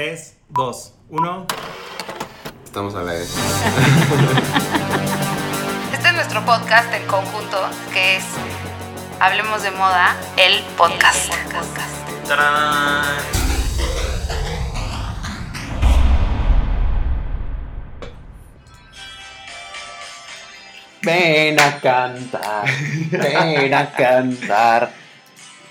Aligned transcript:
3, 0.00 0.34
2, 0.48 0.94
1. 1.10 1.46
Estamos 2.64 2.94
a 2.94 3.02
la 3.02 3.12
vez. 3.12 3.36
Este 5.92 6.08
es 6.08 6.14
nuestro 6.14 6.42
podcast 6.46 6.90
en 6.94 7.06
conjunto, 7.06 7.68
que 7.92 8.16
es 8.16 8.24
Hablemos 9.20 9.62
de 9.62 9.70
Moda, 9.72 10.16
el 10.38 10.62
podcast. 10.78 11.30
¡Tarán! 12.26 13.04
Ven 21.02 21.60
a 21.60 21.78
cantar, 21.78 22.64
ven 23.10 23.74
a 23.74 23.92
cantar. 23.92 24.92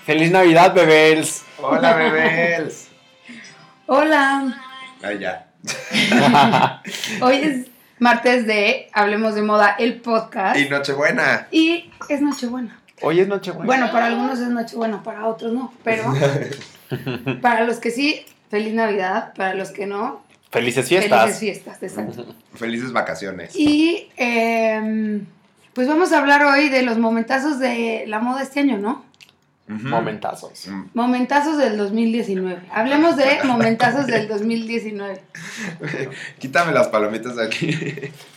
¡Feliz 0.06 0.30
Navidad, 0.30 0.72
bebés! 0.72 1.42
Hola, 1.60 1.96
bebés. 1.96 2.89
Hola, 3.92 4.56
Ah, 5.02 5.12
ya. 5.14 5.48
hoy 7.22 7.34
es 7.38 7.66
martes 7.98 8.46
de 8.46 8.88
Hablemos 8.92 9.34
de 9.34 9.42
Moda, 9.42 9.74
el 9.80 10.00
podcast. 10.00 10.56
Y 10.56 10.68
Nochebuena. 10.68 11.48
Y 11.50 11.90
es 12.08 12.20
Nochebuena. 12.20 12.78
Hoy 13.02 13.18
es 13.18 13.26
Nochebuena. 13.26 13.66
Bueno, 13.66 13.90
para 13.90 14.06
algunos 14.06 14.38
es 14.38 14.46
Nochebuena, 14.46 15.02
para 15.02 15.26
otros 15.26 15.52
no. 15.52 15.74
Pero 15.82 16.04
para 17.42 17.64
los 17.64 17.78
que 17.80 17.90
sí, 17.90 18.24
feliz 18.48 18.74
Navidad. 18.74 19.34
Para 19.34 19.54
los 19.54 19.72
que 19.72 19.86
no, 19.86 20.22
Felices 20.52 20.86
fiestas. 20.86 21.22
felices 21.22 21.40
fiestas. 21.40 21.82
Exacto. 21.82 22.32
Felices 22.54 22.92
vacaciones. 22.92 23.56
Y 23.56 24.08
em, 24.16 25.26
pues 25.74 25.88
vamos 25.88 26.12
a 26.12 26.18
hablar 26.18 26.44
hoy 26.44 26.68
de 26.68 26.82
los 26.82 26.96
momentazos 26.98 27.58
de 27.58 28.04
la 28.06 28.20
moda 28.20 28.44
este 28.44 28.60
año, 28.60 28.78
¿no? 28.78 29.04
Momentazos. 29.70 30.66
Mm. 30.66 30.82
Momentazos 30.94 31.56
del 31.56 31.76
2019. 31.76 32.60
Hablemos 32.72 33.16
de 33.16 33.38
momentazos 33.44 34.06
del 34.06 34.26
2019. 34.26 35.22
Quítame 36.38 36.72
las 36.72 36.88
palomitas 36.88 37.36
de 37.36 37.44
aquí. 37.44 37.68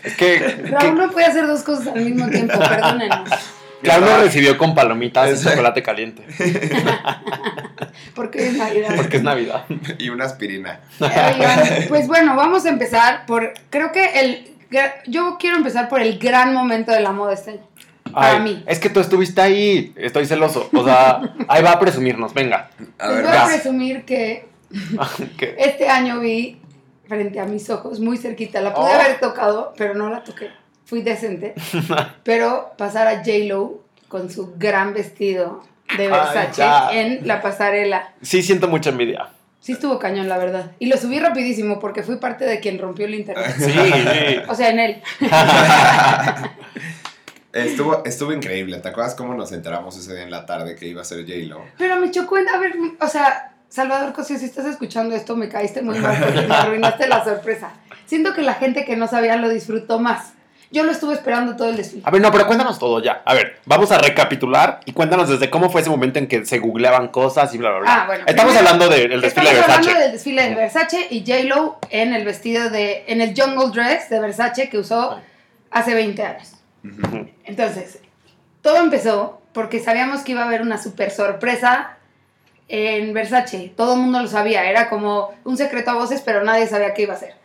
Es 0.04 0.16
que, 0.16 0.68
Raúl 0.70 0.96
no 0.96 1.10
puede 1.10 1.26
hacer 1.26 1.48
dos 1.48 1.64
cosas 1.64 1.88
al 1.88 2.06
mismo 2.06 2.30
tiempo, 2.30 2.58
perdónenos. 2.60 3.30
Claudio 3.82 4.06
me 4.06 4.24
recibió 4.24 4.58
con 4.58 4.74
palomitas 4.76 5.28
y 5.28 5.32
Exacto. 5.32 5.50
chocolate 5.50 5.84
caliente. 5.84 6.24
Porque 8.16 8.48
es 8.48 8.54
Navidad. 8.54 8.96
Porque 8.96 9.18
es 9.18 9.24
Navidad. 9.24 9.66
y 9.98 10.08
una 10.08 10.24
aspirina. 10.24 10.80
Pues 11.90 12.08
bueno, 12.08 12.38
vamos 12.38 12.66
a 12.66 12.70
empezar 12.70 13.26
por. 13.26 13.54
Creo 13.70 13.92
que 13.92 14.22
el. 14.22 14.50
Yo 15.06 15.38
quiero 15.38 15.58
empezar 15.58 15.90
por 15.90 16.02
el 16.02 16.18
gran 16.18 16.54
momento 16.54 16.94
de 16.94 17.02
la 17.02 17.12
moda 17.12 17.34
este 17.34 17.52
año. 17.52 17.68
Para 18.14 18.38
Ay, 18.38 18.42
mí. 18.42 18.64
Es 18.68 18.80
que 18.80 18.90
tú 18.90 19.00
estuviste 19.00 19.42
ahí. 19.42 19.94
Estoy 19.98 20.26
celoso. 20.26 20.70
O 20.74 20.84
sea, 20.86 21.22
ahí 21.48 21.62
va 21.64 21.72
a 21.74 21.80
presumirnos. 21.80 22.34
Venga. 22.34 22.70
A 23.00 23.08
Les 23.08 23.16
ver, 23.16 23.26
voy 23.26 23.34
a 23.34 23.40
vas. 23.42 23.50
presumir 23.54 24.06
que 24.06 24.48
¿Qué? 25.38 25.56
este 25.58 25.88
año 25.90 26.20
vi 26.20 26.60
frente 27.08 27.40
a 27.40 27.46
mis 27.46 27.70
ojos, 27.70 28.00
muy 28.00 28.18
cerquita. 28.18 28.62
La 28.62 28.74
pude 28.74 28.86
Oh. 28.86 28.94
haber 29.00 29.20
tocado, 29.20 29.74
pero 29.78 29.94
no 29.94 30.10
la 30.10 30.24
toqué. 30.24 30.50
Fui 30.86 31.02
decente. 31.02 31.54
pero 32.24 32.74
pasar 32.78 33.08
a 33.08 33.18
J-Lo 33.18 33.82
con 34.08 34.30
su 34.30 34.54
gran 34.58 34.94
vestido 34.94 35.64
de 35.98 36.08
Versace 36.08 36.64
en 37.00 37.28
la 37.28 37.42
pasarela. 37.42 38.14
Sí, 38.22 38.42
siento 38.44 38.68
mucha 38.68 38.90
envidia. 38.92 39.30
Sí 39.60 39.72
estuvo 39.72 39.98
cañón, 39.98 40.28
la 40.28 40.38
verdad. 40.38 40.72
Y 40.80 40.88
lo 40.88 40.98
subí 40.98 41.20
rapidísimo 41.20 41.80
porque 41.80 42.04
fui 42.04 42.18
parte 42.18 42.44
de 42.46 42.60
quien 42.60 42.80
rompió 42.80 43.06
el 43.06 43.16
internet. 43.16 43.56
Sí, 43.58 43.72
sí. 43.72 44.38
O 44.50 44.56
sea, 44.56 44.70
en 44.72 44.80
él. 44.80 45.02
Estuvo, 47.54 48.04
estuvo 48.06 48.34
increíble. 48.34 48.80
¿Te 48.80 48.90
acuerdas 48.90 49.16
cómo 49.16 49.34
nos 49.36 49.52
enteramos 49.52 49.98
ese 49.98 50.14
día 50.14 50.24
en 50.24 50.32
la 50.32 50.46
tarde 50.46 50.76
que 50.76 50.88
iba 50.88 51.02
a 51.02 51.06
ser 51.06 51.20
J-Lo? 51.26 51.64
Pero 51.78 51.98
me 51.98 52.10
chocó, 52.12 52.38
en- 52.40 52.50
a 52.50 52.58
ver, 52.58 52.74
o 53.00 53.08
sea, 53.08 53.52
Salvador 53.70 54.12
Cosío, 54.14 54.38
si 54.38 54.46
estás 54.46 54.66
escuchando 54.66 55.16
esto, 55.16 55.36
me 55.36 55.50
caíste 55.50 55.82
muy 55.82 55.98
mal 56.00 56.18
porque 56.20 56.42
me 56.48 56.54
arruinaste 56.56 57.08
la 57.08 57.24
sorpresa. 57.24 57.72
Siento 58.06 58.34
que 58.34 58.42
la 58.42 58.56
gente 58.56 58.86
que 58.86 58.96
no 58.96 59.08
sabía 59.08 59.36
lo 59.36 59.50
disfrutó 59.50 60.00
más. 60.00 60.34
Yo 60.72 60.84
lo 60.84 60.92
estuve 60.92 61.14
esperando 61.14 61.56
todo 61.56 61.70
el 61.70 61.78
desfile. 61.78 62.02
A 62.04 62.10
ver, 62.10 62.20
no, 62.20 62.32
pero 62.32 62.48
cuéntanos 62.48 62.80
todo 62.80 63.00
ya. 63.00 63.22
A 63.26 63.36
ver, 63.36 63.60
vamos 63.66 63.92
a 63.92 64.00
recapitular 64.00 64.80
y 64.86 64.94
cuéntanos 64.94 65.30
desde 65.30 65.52
cómo 65.52 65.70
fue 65.70 65.82
ese 65.82 65.92
momento 65.92 66.18
en 66.18 66.28
que 66.28 66.44
se 66.48 66.58
googleaban 66.58 67.10
cosas 67.10 67.54
y 67.54 67.60
bla, 67.60 67.70
bla, 67.70 67.80
bla. 67.82 67.94
Ah, 67.94 68.06
bueno, 68.08 68.24
Estamos 68.26 68.54
primero, 68.56 68.74
hablando 68.74 68.90
del 68.96 69.22
desfile 69.22 69.50
de 69.52 69.60
Estamos 69.60 69.68
Versace. 69.68 69.72
hablando 69.90 70.00
del 70.02 70.12
desfile 70.14 70.50
de 70.50 70.56
Versace 70.56 71.08
y 71.12 71.20
J-Lo 71.24 71.78
en 71.92 72.14
el 72.16 72.26
vestido 72.26 72.72
de, 72.72 73.04
en 73.08 73.22
el 73.22 73.40
jungle 73.40 73.70
dress 73.72 74.10
de 74.10 74.20
Versace 74.20 74.70
que 74.70 74.80
usó 74.80 75.20
hace 75.70 75.94
20 75.94 76.24
años. 76.24 76.54
Entonces, 77.46 78.00
todo 78.62 78.78
empezó 78.78 79.42
porque 79.54 79.80
sabíamos 79.80 80.22
que 80.22 80.32
iba 80.34 80.42
a 80.44 80.46
haber 80.46 80.62
una 80.62 80.78
super 80.78 81.12
sorpresa 81.12 81.98
en 82.68 83.14
Versace. 83.14 83.72
Todo 83.76 83.94
el 83.94 84.00
mundo 84.02 84.20
lo 84.22 84.28
sabía, 84.28 84.70
era 84.70 84.90
como 84.90 85.34
un 85.44 85.58
secreto 85.58 85.92
a 85.92 85.96
voces, 85.96 86.22
pero 86.26 86.44
nadie 86.44 86.68
sabía 86.68 86.94
qué 86.94 87.04
iba 87.04 87.14
a 87.14 87.18
ser. 87.18 87.36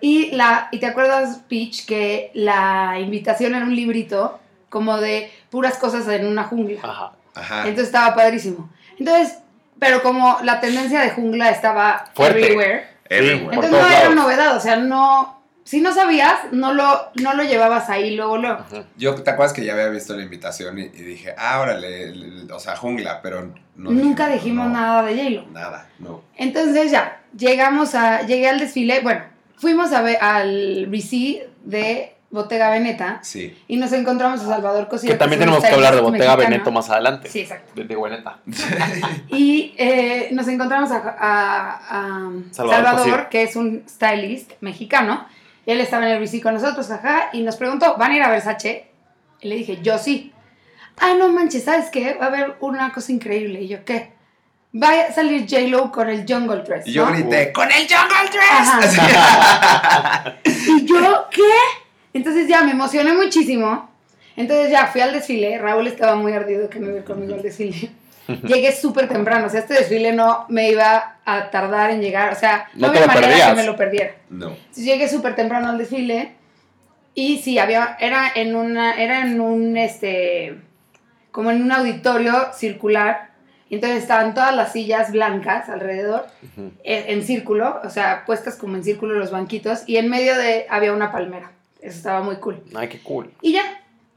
Y, 0.00 0.30
la, 0.30 0.68
y 0.70 0.78
te 0.78 0.86
acuerdas, 0.86 1.40
Peach, 1.48 1.84
que 1.84 2.30
la 2.34 2.96
invitación 3.00 3.54
era 3.54 3.64
un 3.64 3.74
librito 3.74 4.38
como 4.68 4.98
de 4.98 5.32
puras 5.50 5.76
cosas 5.78 6.06
en 6.08 6.26
una 6.26 6.44
jungla. 6.44 6.80
Ajá. 6.82 7.12
Ajá. 7.34 7.58
Entonces 7.62 7.86
estaba 7.86 8.14
padrísimo. 8.14 8.70
Entonces, 8.98 9.38
pero 9.78 10.02
como 10.02 10.38
la 10.42 10.60
tendencia 10.60 11.00
de 11.00 11.10
jungla 11.10 11.50
estaba 11.50 12.06
Fuerte. 12.14 12.40
everywhere, 12.40 12.86
Everywhere. 13.08 13.56
Por 13.56 13.64
entonces 13.64 13.70
no 13.70 13.86
era 13.88 14.00
lados. 14.00 14.14
novedad, 14.14 14.56
o 14.56 14.60
sea, 14.60 14.76
no, 14.76 15.37
si 15.68 15.82
no 15.82 15.92
sabías, 15.92 16.34
no 16.52 16.72
lo, 16.72 17.10
no 17.16 17.34
lo 17.34 17.42
llevabas 17.42 17.90
ahí 17.90 18.16
luego, 18.16 18.38
luego. 18.38 18.64
Yo, 18.96 19.14
¿te 19.16 19.30
acuerdas 19.30 19.52
que 19.52 19.62
ya 19.64 19.74
había 19.74 19.88
visto 19.88 20.16
la 20.16 20.22
invitación 20.22 20.78
y, 20.78 20.82
y 20.84 21.02
dije, 21.02 21.34
ah, 21.36 21.60
órale, 21.60 22.04
l- 22.04 22.50
o 22.50 22.58
sea, 22.58 22.74
jungla, 22.74 23.20
pero 23.20 23.52
no 23.76 23.90
Nunca 23.90 24.28
dijimos, 24.28 24.32
dijimos 24.32 24.66
no, 24.68 24.72
nada 24.72 25.02
de 25.02 25.14
J-Lo. 25.16 25.46
Nada, 25.52 25.86
no. 25.98 26.22
Entonces 26.36 26.90
ya, 26.90 27.20
llegamos 27.36 27.94
a, 27.94 28.22
llegué 28.22 28.48
al 28.48 28.58
desfile, 28.58 29.00
bueno, 29.00 29.24
fuimos 29.58 29.92
a 29.92 30.00
ver 30.00 30.16
al 30.22 30.86
RICI 30.90 31.42
de 31.64 32.14
Bottega 32.30 32.70
Veneta 32.70 33.20
Sí. 33.22 33.54
y 33.68 33.76
nos 33.76 33.92
encontramos 33.92 34.40
a 34.40 34.46
Salvador 34.46 34.88
Cosío. 34.88 35.10
Que 35.10 35.16
también 35.18 35.40
tenemos 35.40 35.62
que 35.62 35.68
hablar 35.70 35.94
de 35.94 36.00
Bottega. 36.00 36.34
Veneto 36.36 36.70
más 36.72 36.88
adelante. 36.88 37.28
Sí, 37.28 37.40
exacto. 37.40 37.72
De, 37.74 37.84
de 37.84 37.94
Bueneta. 37.94 38.38
Y 39.28 39.74
eh, 39.76 40.28
nos 40.32 40.48
encontramos 40.48 40.90
a, 40.90 40.96
a- 41.18 41.80
a 41.90 42.30
Salvador 42.52 43.28
que 43.28 43.42
es 43.42 43.54
un 43.56 43.82
stylist 43.88 44.52
mexicano. 44.60 45.26
Él 45.68 45.82
estaba 45.82 46.06
en 46.06 46.14
el 46.14 46.20
RICI 46.20 46.40
con 46.40 46.54
nosotros, 46.54 46.90
ajá, 46.90 47.28
y 47.34 47.42
nos 47.42 47.56
preguntó, 47.56 47.94
¿van 47.98 48.12
a 48.12 48.16
ir 48.16 48.22
a 48.22 48.30
Versace? 48.30 48.86
Y 49.42 49.48
le 49.48 49.56
dije, 49.56 49.80
yo 49.82 49.98
sí. 49.98 50.32
Ah, 50.96 51.12
no 51.18 51.28
manches, 51.28 51.64
¿sabes 51.64 51.90
qué? 51.90 52.14
Va 52.14 52.24
a 52.24 52.28
haber 52.28 52.56
una 52.60 52.90
cosa 52.90 53.12
increíble. 53.12 53.60
Y 53.60 53.68
yo, 53.68 53.84
¿qué? 53.84 54.14
Va 54.74 54.88
a 54.88 55.12
salir 55.12 55.42
J-Lo 55.42 55.92
con 55.92 56.08
el 56.08 56.24
Jungle 56.26 56.62
Dress. 56.62 56.86
Y 56.86 56.92
yo 56.92 57.04
¿no? 57.04 57.12
grité, 57.12 57.52
¡con 57.52 57.68
el 57.70 57.86
Jungle 57.86 58.30
Dress! 58.32 58.96
Ajá. 58.96 60.36
Y 60.44 60.86
yo, 60.86 61.26
¿qué? 61.30 61.42
Entonces 62.14 62.48
ya 62.48 62.62
me 62.62 62.70
emocioné 62.70 63.12
muchísimo. 63.12 63.90
Entonces 64.36 64.70
ya 64.70 64.86
fui 64.86 65.02
al 65.02 65.12
desfile. 65.12 65.58
Raúl 65.58 65.86
estaba 65.86 66.14
muy 66.14 66.32
ardido 66.32 66.70
que 66.70 66.80
me 66.80 66.94
iba 66.94 67.04
conmigo 67.04 67.34
al 67.34 67.42
desfile. 67.42 67.90
Llegué 68.44 68.72
súper 68.72 69.08
temprano. 69.08 69.46
O 69.46 69.48
sea, 69.48 69.60
este 69.60 69.74
desfile 69.74 70.12
no 70.12 70.46
me 70.48 70.70
iba 70.70 71.16
a 71.24 71.50
tardar 71.50 71.90
en 71.90 72.00
llegar. 72.00 72.32
O 72.32 72.36
sea, 72.36 72.68
No 72.74 72.88
había 72.88 73.06
manera 73.06 73.26
perdías. 73.28 73.48
que 73.50 73.54
me 73.56 73.64
lo 73.64 73.76
perdiera. 73.76 74.14
No. 74.30 74.48
Entonces 74.50 74.84
llegué 74.84 75.08
súper 75.08 75.34
temprano 75.34 75.68
al 75.68 75.78
desfile. 75.78 76.34
Y 77.14 77.38
sí, 77.38 77.58
había, 77.58 77.96
era 77.98 78.30
en 78.34 78.54
una, 78.54 78.94
era 78.94 79.22
en 79.22 79.40
un, 79.40 79.76
este, 79.76 80.58
como 81.32 81.50
en 81.50 81.62
un 81.62 81.72
auditorio 81.72 82.52
circular. 82.52 83.30
Y 83.70 83.74
entonces 83.74 84.02
estaban 84.02 84.34
todas 84.34 84.54
las 84.54 84.72
sillas 84.72 85.10
blancas 85.12 85.68
alrededor 85.68 86.26
en, 86.56 86.72
en 86.84 87.22
círculo, 87.22 87.80
o 87.84 87.90
sea, 87.90 88.24
puestas 88.24 88.56
como 88.56 88.76
en 88.76 88.84
círculo 88.84 89.14
los 89.18 89.30
banquitos, 89.30 89.82
y 89.86 89.98
en 89.98 90.08
medio 90.08 90.38
de 90.38 90.64
había 90.70 90.92
una 90.94 91.12
palmera. 91.12 91.52
Eso 91.82 91.98
estaba 91.98 92.22
muy 92.22 92.36
cool. 92.36 92.62
Ay, 92.74 92.88
qué 92.88 92.98
cool. 93.00 93.30
Y 93.42 93.52
ya, 93.52 93.62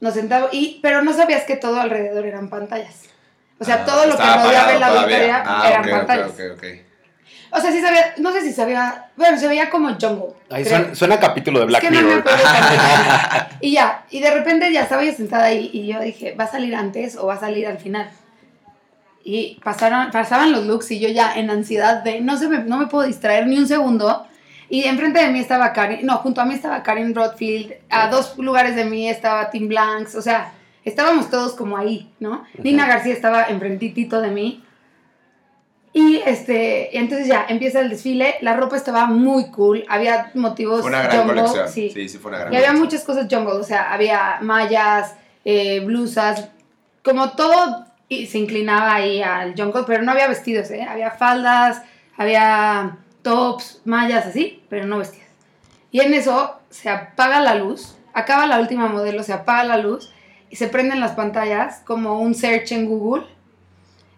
nos 0.00 0.14
sentamos, 0.14 0.48
y, 0.52 0.78
pero 0.80 1.02
no 1.02 1.12
sabías 1.12 1.44
que 1.44 1.56
todo 1.56 1.80
alrededor 1.82 2.24
eran 2.24 2.48
pantallas. 2.48 3.10
O 3.62 3.64
sea, 3.64 3.76
Ah, 3.76 3.84
todo 3.86 4.06
lo 4.06 4.16
que 4.16 4.22
rodeaba 4.22 4.72
el 4.72 4.82
auditorio 4.82 5.16
todavía. 5.16 5.42
Ah, 5.46 5.68
eran 5.68 5.80
ok, 5.80 5.86
ok, 5.86 5.92
pantallas. 5.98 6.30
ok, 6.30 6.40
ok. 6.56 6.64
O 7.54 7.60
sea, 7.60 7.70
sí 7.70 7.80
sabía, 7.80 8.14
no 8.16 8.32
sé 8.32 8.40
si 8.40 8.52
sabía, 8.52 9.10
bueno, 9.16 9.38
se 9.38 9.46
veía 9.46 9.70
como 9.70 9.88
jungle. 9.90 10.34
Creo. 10.48 10.64
suena, 10.64 10.94
suena 10.94 11.20
capítulo 11.20 11.58
de 11.60 11.64
Es 11.66 11.68
Black 11.68 11.82
que 11.82 11.90
no 11.90 11.96
me 12.00 12.02
Mirror. 12.06 12.18
acuerdo 12.20 12.42
también. 12.44 12.80
y 13.60 13.72
ya, 13.72 14.04
y 14.10 14.20
de 14.20 14.30
repente 14.30 14.72
ya 14.72 14.82
estaba 14.82 15.04
yo 15.04 15.12
sentada 15.12 15.44
ahí 15.44 15.70
y 15.72 15.86
yo 15.86 16.00
dije, 16.00 16.34
¿va 16.34 16.44
a 16.44 16.50
salir 16.50 16.74
antes 16.74 17.16
o 17.16 17.26
va 17.26 17.34
a 17.34 17.40
salir 17.40 17.66
al 17.66 17.78
final? 17.78 18.10
Y 19.24 19.60
pasaron, 19.62 20.10
pasaban 20.10 20.50
los 20.50 20.66
looks 20.66 20.90
y 20.90 20.98
yo 20.98 21.08
ya 21.08 21.34
en 21.36 21.50
ansiedad 21.50 22.02
de 22.02 22.20
no, 22.20 22.36
se 22.36 22.48
me, 22.48 22.58
no 22.60 22.78
me 22.78 22.86
puedo 22.86 23.06
distraer 23.06 23.46
ni 23.46 23.56
un 23.58 23.68
segundo. 23.68 24.26
Y 24.68 24.84
enfrente 24.84 25.20
de 25.20 25.28
mí 25.28 25.38
estaba 25.38 25.72
Karin, 25.74 26.06
no, 26.06 26.16
junto 26.18 26.40
a 26.40 26.46
mí 26.46 26.54
estaba 26.54 26.82
Karin 26.82 27.12
Broadfield, 27.12 27.74
a 27.90 28.08
dos 28.08 28.36
lugares 28.38 28.74
de 28.74 28.86
mí 28.86 29.08
estaba 29.08 29.50
Tim 29.50 29.68
Blanks, 29.68 30.14
o 30.14 30.22
sea, 30.22 30.52
estábamos 30.84 31.30
todos 31.30 31.54
como 31.54 31.76
ahí, 31.76 32.10
¿no? 32.20 32.44
Nina 32.62 32.86
García 32.86 33.12
estaba 33.12 33.44
enfrentitito 33.44 34.20
de 34.20 34.30
mí. 34.30 34.64
Y 35.94 36.22
este, 36.24 36.96
entonces 36.98 37.26
ya 37.26 37.44
empieza 37.48 37.80
el 37.80 37.90
desfile, 37.90 38.36
la 38.40 38.56
ropa 38.56 38.76
estaba 38.76 39.06
muy 39.06 39.50
cool, 39.50 39.84
había 39.88 40.30
motivos 40.34 40.80
Fue 40.80 40.88
una 40.88 41.02
gran 41.02 41.18
jungle, 41.18 41.42
colección. 41.42 41.68
sí. 41.68 41.90
Sí. 41.90 42.08
sí, 42.08 42.18
fue 42.18 42.30
una 42.30 42.38
gran 42.38 42.52
Y 42.52 42.56
había 42.56 42.72
muchas 42.72 43.04
cosas 43.04 43.26
jungle, 43.30 43.52
o 43.52 43.62
sea, 43.62 43.92
había 43.92 44.38
mallas, 44.40 45.14
eh, 45.44 45.80
blusas, 45.80 46.48
como 47.04 47.32
todo 47.32 47.84
y 48.08 48.26
se 48.26 48.38
inclinaba 48.38 48.94
ahí 48.94 49.22
al 49.22 49.54
jungle, 49.54 49.82
pero 49.86 50.02
no 50.02 50.12
había 50.12 50.28
vestidos, 50.28 50.70
¿eh? 50.70 50.82
Había 50.82 51.10
faldas, 51.10 51.82
había 52.16 52.96
tops, 53.22 53.82
mallas, 53.84 54.26
así, 54.26 54.62
pero 54.70 54.86
no 54.86 54.98
vestidas. 54.98 55.28
Y 55.90 56.00
en 56.00 56.14
eso 56.14 56.58
se 56.70 56.88
apaga 56.88 57.40
la 57.40 57.54
luz, 57.54 57.96
acaba 58.14 58.46
la 58.46 58.60
última 58.60 58.88
modelo, 58.88 59.22
se 59.22 59.34
apaga 59.34 59.64
la 59.64 59.76
luz 59.76 60.10
se 60.56 60.68
prenden 60.68 61.00
las 61.00 61.12
pantallas 61.12 61.80
como 61.84 62.20
un 62.20 62.34
search 62.34 62.72
en 62.72 62.86
Google 62.86 63.24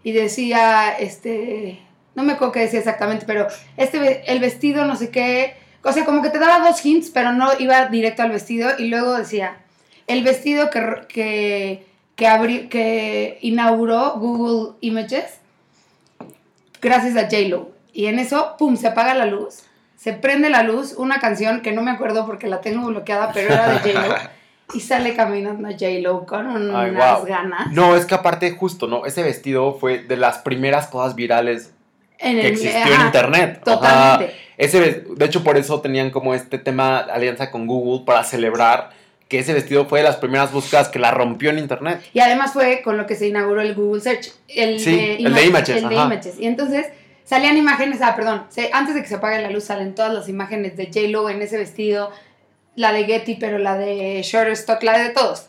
y 0.03 0.13
decía, 0.13 0.97
este, 0.99 1.81
no 2.15 2.23
me 2.23 2.33
acuerdo 2.33 2.53
qué 2.53 2.61
decía 2.61 2.81
exactamente, 2.81 3.25
pero 3.27 3.47
este, 3.77 4.31
el 4.31 4.39
vestido, 4.41 4.85
no 4.85 4.97
sé 4.97 5.11
qué, 5.11 5.57
o 5.83 5.93
sea, 5.93 6.05
como 6.05 6.23
que 6.23 6.31
te 6.31 6.39
daba 6.39 6.67
dos 6.67 6.85
hints, 6.85 7.11
pero 7.11 7.33
no 7.33 7.51
iba 7.59 7.87
directo 7.87 8.23
al 8.23 8.31
vestido 8.31 8.71
y 8.79 8.89
luego 8.89 9.15
decía, 9.15 9.59
el 10.07 10.23
vestido 10.25 10.71
que, 10.71 10.81
que, 11.09 11.87
que, 12.17 12.69
que 12.71 13.39
inauguró 13.43 14.19
Google 14.19 14.77
Images 14.81 15.41
gracias 16.81 17.17
a 17.17 17.23
J-Lo. 17.23 17.73
Y 17.93 18.07
en 18.07 18.19
eso, 18.19 18.57
pum, 18.59 18.77
se 18.77 18.89
apaga 18.89 19.15
la 19.15 19.27
luz, 19.27 19.63
se 19.97 20.13
prende 20.13 20.51
la 20.51 20.63
luz, 20.63 20.95
una 20.95 21.21
canción 21.21 21.63
que 21.63 21.73
no 21.73 21.83
me 21.83 21.91
acuerdo 21.91 22.27
porque 22.27 22.49
la 22.49 22.61
tengo 22.61 22.87
bloqueada, 22.89 23.31
pero 23.33 23.53
era 23.53 23.69
de 23.69 23.79
J-Lo. 23.79 24.15
Y 24.73 24.81
sale 24.81 25.15
caminando 25.15 25.69
J-Lo 25.69 26.25
con 26.25 26.47
unas 26.47 26.75
Ay, 26.75 26.91
wow. 26.93 27.27
ganas. 27.27 27.71
No, 27.73 27.97
es 27.97 28.07
que 28.07 28.15
aparte, 28.15 28.51
justo, 28.53 28.87
¿no? 28.87 29.05
Ese 29.05 29.23
vestido 29.23 29.75
fue 29.79 29.99
de 29.99 30.17
las 30.17 30.39
primeras 30.39 30.87
cosas 30.87 31.15
virales 31.15 31.73
En 32.19 32.37
que 32.37 32.47
el- 32.47 32.53
existió 32.55 32.95
en 32.95 33.01
internet. 33.03 33.61
Totalmente. 33.65 34.35
Ese, 34.57 34.81
de 35.09 35.25
hecho, 35.25 35.45
por 35.45 35.57
eso 35.59 35.81
tenían 35.81 36.11
como 36.11 36.35
este 36.35 36.59
tema 36.59 36.99
alianza 36.99 37.51
con 37.51 37.67
Google 37.67 38.05
para 38.07 38.25
celebrar 38.25 38.91
que 39.29 39.39
ese 39.41 39.53
vestido 39.53 39.85
fue 39.87 39.99
de 40.01 40.05
las 40.05 40.17
primeras 40.17 40.53
búsquedas 40.53 40.89
que 40.89 40.99
la 40.99 41.11
rompió 41.11 41.51
en 41.51 41.59
internet. 41.59 42.01
Y 42.13 42.21
además 42.21 42.53
fue 42.53 42.83
con 42.83 42.97
lo 42.97 43.07
que 43.07 43.17
se 43.17 43.27
inauguró 43.29 43.61
el 43.61 43.75
Google 43.75 44.01
Search. 44.01 44.33
El 44.49 44.79
Sí, 44.81 44.95
de 44.97 45.17
el 45.17 45.35
de 45.35 45.47
Images, 45.47 45.77
El 45.83 45.89
de. 45.89 45.95
Images. 45.95 46.39
Y 46.39 46.47
entonces 46.47 46.87
salían 47.25 47.57
imágenes, 47.57 48.01
ah, 48.03 48.15
perdón, 48.17 48.45
se- 48.49 48.71
antes 48.73 48.95
de 48.95 49.03
que 49.03 49.09
se 49.09 49.17
apague 49.17 49.41
la 49.43 49.51
luz 49.51 49.65
salen 49.65 49.95
todas 49.95 50.13
las 50.15 50.29
imágenes 50.29 50.77
de 50.77 50.87
J-Lo 50.87 51.29
en 51.31 51.43
ese 51.43 51.57
vestido, 51.59 52.11
la 52.77 52.93
de 52.93 53.05
Getty, 53.05 53.37
pero 53.37 53.59
la 53.59 53.77
de 53.77 54.21
Shutterstock, 54.23 54.83
la 54.83 54.99
de 54.99 55.11
todos. 55.11 55.49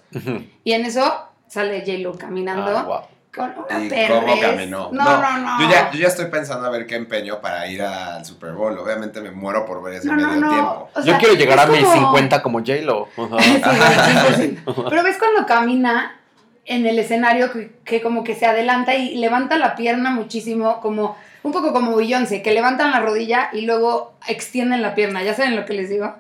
Y 0.64 0.74
en 0.74 0.86
eso 0.86 1.14
sale 1.48 1.80
J-Lo 1.86 2.18
caminando 2.18 2.76
Ah, 2.78 2.84
guau. 2.84 3.02
con 3.34 3.54
una 3.70 3.84
¿Y 3.86 4.08
cómo 4.08 4.40
caminó? 4.40 4.90
No, 4.92 5.04
no, 5.22 5.38
no. 5.40 5.62
Yo 5.62 5.70
ya, 5.70 5.92
yo 5.92 6.00
ya 6.00 6.08
estoy 6.08 6.26
pensando 6.28 6.68
a 6.68 6.70
ver 6.70 6.86
qué 6.88 6.96
empeño 6.96 7.42
para 7.42 7.68
ir 7.68 7.82
al 7.82 8.24
Super 8.26 8.54
Bowl. 8.54 8.78
Obviamente 8.78 9.22
me 9.22 9.32
muero 9.32 9.66
por 9.66 9.82
ver 9.84 9.96
ese 9.96 10.08
No, 10.08 10.14
medio 10.16 10.28
no. 10.40 10.50
tiempo. 10.50 10.90
O 10.96 11.02
Yo 11.02 11.18
quiero 11.18 11.34
llegar 11.36 11.60
a 11.60 11.66
mis 11.68 11.84
como- 11.84 11.96
50 12.12 12.42
como 12.42 12.60
J-Lo. 12.60 13.08
Ajá. 13.18 13.38
Sí, 13.44 13.62
bueno, 13.64 14.66
100%. 14.84 14.90
Pero 14.90 15.04
ves 15.04 15.18
cuando 15.18 15.46
camina 15.46 16.20
en 16.66 16.86
el 16.88 16.98
escenario 16.98 17.52
que, 17.52 17.72
que 17.86 18.02
como 18.02 18.24
que 18.24 18.34
se 18.36 18.46
adelanta 18.48 18.96
y 18.96 19.16
levanta 19.18 19.58
la 19.58 19.76
pierna 19.76 20.10
muchísimo, 20.12 20.80
como 20.82 21.16
un 21.44 21.52
poco 21.52 21.74
como 21.74 21.96
Beyoncé, 21.96 22.42
que 22.42 22.52
levantan 22.54 22.90
la 22.92 23.02
rodilla 23.02 23.50
y 23.54 23.62
luego 23.62 24.14
extienden 24.28 24.82
la 24.82 24.96
pierna. 24.96 25.22
¿Ya 25.24 25.36
saben 25.36 25.56
lo 25.56 25.66
que 25.66 25.74
les 25.74 25.90
digo? 25.90 26.16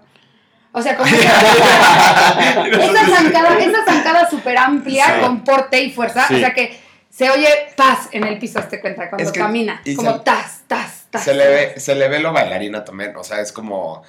O 0.77 0.81
sea, 0.81 0.97
como 0.97 1.07
esa, 1.15 1.21
esa 2.67 3.05
zancada, 3.17 3.57
esa 3.59 3.85
zancada 3.85 4.29
súper 4.29 4.57
amplia 4.57 5.05
Sí. 5.05 5.21
con 5.21 5.43
porte 5.43 5.81
y 5.81 5.91
fuerza. 5.91 6.27
Sí. 6.27 6.35
O 6.35 6.39
sea 6.39 6.53
que 6.53 6.77
se 7.09 7.29
oye 7.29 7.47
paz 7.77 8.09
en 8.11 8.25
el 8.25 8.37
piso, 8.39 8.59
te 8.63 8.81
cuenta, 8.81 9.09
cuando 9.09 9.23
Es 9.25 9.31
que- 9.31 9.39
camina. 9.39 9.81
y 9.85 9.95
Como 9.95 10.13
se- 10.13 10.19
tas, 10.19 10.63
tas, 10.67 11.05
tas. 11.09 11.23
Se 11.23 11.33
le, 11.33 11.47
ve, 11.47 11.79
se 11.79 11.95
le 11.95 12.09
ve 12.09 12.19
lo 12.19 12.33
bailarina 12.33 12.83
también. 12.83 13.15
O 13.15 13.23
sea, 13.23 13.39
es 13.39 13.51
como. 13.53 14.03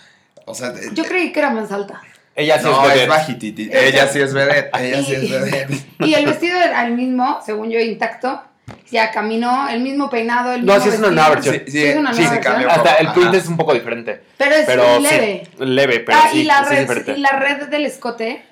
O 0.44 0.54
sea, 0.54 0.72
Yo 0.92 1.04
creí 1.04 1.32
que 1.32 1.38
era 1.40 1.50
más 1.50 1.70
alta. 1.72 2.02
Ella 2.34 2.58
sí 2.58 2.64
no, 2.64 2.90
es 2.90 3.00
es, 3.02 3.08
bajititi. 3.08 3.70
Ella 3.72 4.08
sí 4.08 4.20
es 4.20 4.34
vedette. 4.34 4.70
Ella 4.78 5.02
sí 5.02 5.14
es 5.14 5.30
vedette. 5.30 5.86
Y 6.00 6.14
el 6.14 6.26
vestido 6.26 6.60
era 6.60 6.84
el 6.86 6.92
mismo, 6.94 7.40
según 7.46 7.70
yo, 7.70 7.78
intacto. 7.80 8.42
Ya 8.90 9.10
caminó, 9.10 9.68
el 9.68 9.80
mismo 9.80 10.10
peinado, 10.10 10.52
el 10.52 10.64
No, 10.64 10.74
mismo 10.74 10.84
sí 10.90 10.94
es 10.94 10.98
una 11.00 11.10
nueva 11.10 11.30
versión. 11.30 11.54
Sí, 11.54 11.62
sí, 11.66 11.70
Sí, 11.72 11.84
es 11.84 11.96
una 11.96 12.12
sí, 12.14 12.20
nueva 12.20 12.34
se 12.34 12.40
versión. 12.40 12.52
cambió. 12.54 12.70
Hasta 12.70 12.94
el 12.96 13.12
print 13.12 13.34
es 13.34 13.46
un 13.46 13.56
poco 13.56 13.74
diferente. 13.74 14.22
Pero 14.36 14.54
es 14.54 14.66
Pero 14.66 15.00
leve. 15.00 15.42
sí, 15.58 15.64
leve, 15.64 16.00
pero 16.00 16.18
ah, 16.18 16.28
sí, 16.32 16.40
y, 16.40 16.44
la 16.44 16.54
sí 16.58 16.62
es 16.62 16.68
red, 16.70 16.80
diferente. 16.80 17.12
y 17.12 17.20
la 17.20 17.30
red 17.30 17.66
del 17.68 17.86
escote 17.86 18.42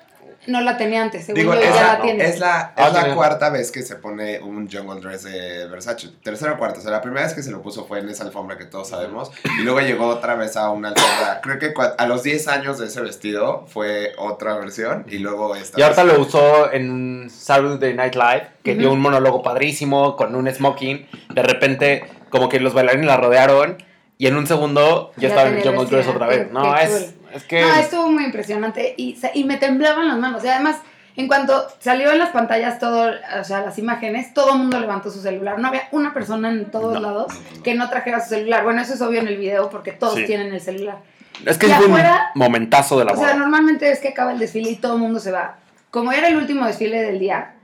no 0.47 0.61
la 0.61 0.77
tenía 0.77 1.01
antes, 1.01 1.25
según 1.25 1.39
Digo, 1.41 1.53
yo, 1.53 1.59
es 1.61 1.73
ya 1.75 1.81
la, 1.83 1.93
la 1.93 2.01
tiene. 2.01 2.25
es 2.25 2.39
la, 2.39 2.73
Ah, 2.75 2.87
es 2.87 2.93
la 2.93 3.15
cuarta 3.15 3.49
vez 3.49 3.71
que 3.71 3.81
se 3.81 3.95
pone 3.95 4.39
un 4.39 4.69
jungle 4.69 5.01
dress 5.01 5.23
de 5.23 5.67
Versace. 5.67 6.09
Tercera 6.23 6.53
o 6.53 6.57
cuarta. 6.57 6.79
O 6.79 6.81
sea, 6.81 6.91
la 6.91 7.01
primera 7.01 7.23
vez 7.25 7.33
que 7.33 7.43
se 7.43 7.51
lo 7.51 7.61
puso 7.61 7.85
fue 7.85 7.99
en 7.99 8.09
esa 8.09 8.23
alfombra 8.23 8.57
que 8.57 8.65
todos 8.65 8.89
sabemos. 8.89 9.31
Y 9.59 9.63
luego 9.63 9.79
llegó 9.81 10.07
otra 10.07 10.35
vez 10.35 10.57
a 10.57 10.69
una 10.69 10.89
alfombra. 10.89 11.41
Creo 11.41 11.59
que 11.59 11.73
a 11.97 12.05
los 12.05 12.23
10 12.23 12.47
años 12.47 12.77
de 12.79 12.87
ese 12.87 13.01
vestido 13.01 13.65
fue 13.67 14.13
otra 14.17 14.55
versión. 14.57 15.05
Y 15.09 15.19
luego 15.19 15.55
esta. 15.55 15.79
Y 15.79 15.83
ahorita 15.83 16.03
vez- 16.03 16.13
lo 16.13 16.21
usó 16.21 16.71
en 16.71 17.29
Saturday 17.29 17.93
Night 17.93 18.15
Live, 18.15 18.47
que 18.63 18.75
dio 18.75 18.91
un 18.91 18.99
monólogo 18.99 19.41
padrísimo 19.43 20.15
con 20.15 20.35
un 20.35 20.51
smoking. 20.53 21.07
De 21.33 21.43
repente, 21.43 22.05
como 22.29 22.49
que 22.49 22.59
los 22.59 22.73
bailarines 22.73 23.05
la 23.07 23.17
rodearon 23.17 23.77
y 24.17 24.27
en 24.27 24.37
un 24.37 24.47
segundo 24.47 25.11
ya, 25.17 25.23
Ya 25.23 25.27
estaba 25.29 25.49
en 25.49 25.61
Jungle 25.63 25.85
Dress 25.85 26.07
otra 26.07 26.27
vez. 26.27 26.51
No, 26.51 26.73
qué 26.75 26.83
es, 26.83 26.89
cool. 26.89 27.24
Es 27.35 27.43
que... 27.43 27.61
No, 27.61 27.73
estuvo 27.75 28.09
muy 28.11 28.23
impresionante 28.25 28.93
y, 28.97 29.17
y 29.33 29.43
me 29.43 29.57
temblaban 29.57 30.07
las 30.07 30.17
manos. 30.17 30.43
Y 30.43 30.47
además, 30.47 30.77
en 31.15 31.27
cuanto 31.27 31.65
salió 31.79 32.11
en 32.11 32.19
las 32.19 32.29
pantallas 32.29 32.79
todo, 32.79 33.11
o 33.39 33.43
sea, 33.43 33.61
las 33.61 33.77
imágenes, 33.77 34.33
todo 34.33 34.53
el 34.53 34.59
mundo 34.59 34.79
levantó 34.79 35.11
su 35.11 35.21
celular. 35.21 35.59
No 35.59 35.67
había 35.69 35.87
una 35.91 36.13
persona 36.13 36.49
en 36.49 36.71
todos 36.71 36.93
No. 36.93 36.99
lados 36.99 37.33
que 37.63 37.73
no 37.75 37.89
trajera 37.89 38.19
su 38.21 38.29
celular. 38.29 38.63
Bueno, 38.63 38.81
eso 38.81 38.93
es 38.95 39.01
obvio 39.01 39.21
en 39.21 39.27
el 39.27 39.37
video 39.37 39.69
porque 39.69 39.91
todos 39.91 40.15
Sí. 40.15 40.25
tienen 40.25 40.53
el 40.53 40.61
celular. 40.61 40.97
Es 41.45 41.57
que 41.57 41.67
Y 41.67 41.71
es 41.71 41.79
un 41.79 41.85
afuera- 41.85 42.31
momentazo 42.35 42.97
de 42.97 43.05
la 43.05 43.11
O 43.11 43.15
sea, 43.15 43.25
moda. 43.27 43.35
normalmente 43.35 43.91
es 43.91 43.99
que 43.99 44.07
acaba 44.09 44.31
el 44.31 44.39
desfile 44.39 44.69
y 44.71 44.75
todo 44.77 44.93
el 44.95 44.99
mundo 45.01 45.19
se 45.19 45.31
va. 45.31 45.57
Como 45.91 46.11
era 46.11 46.27
el 46.27 46.37
último 46.37 46.65
desfile 46.65 47.01
del 47.01 47.19
día, 47.19 47.55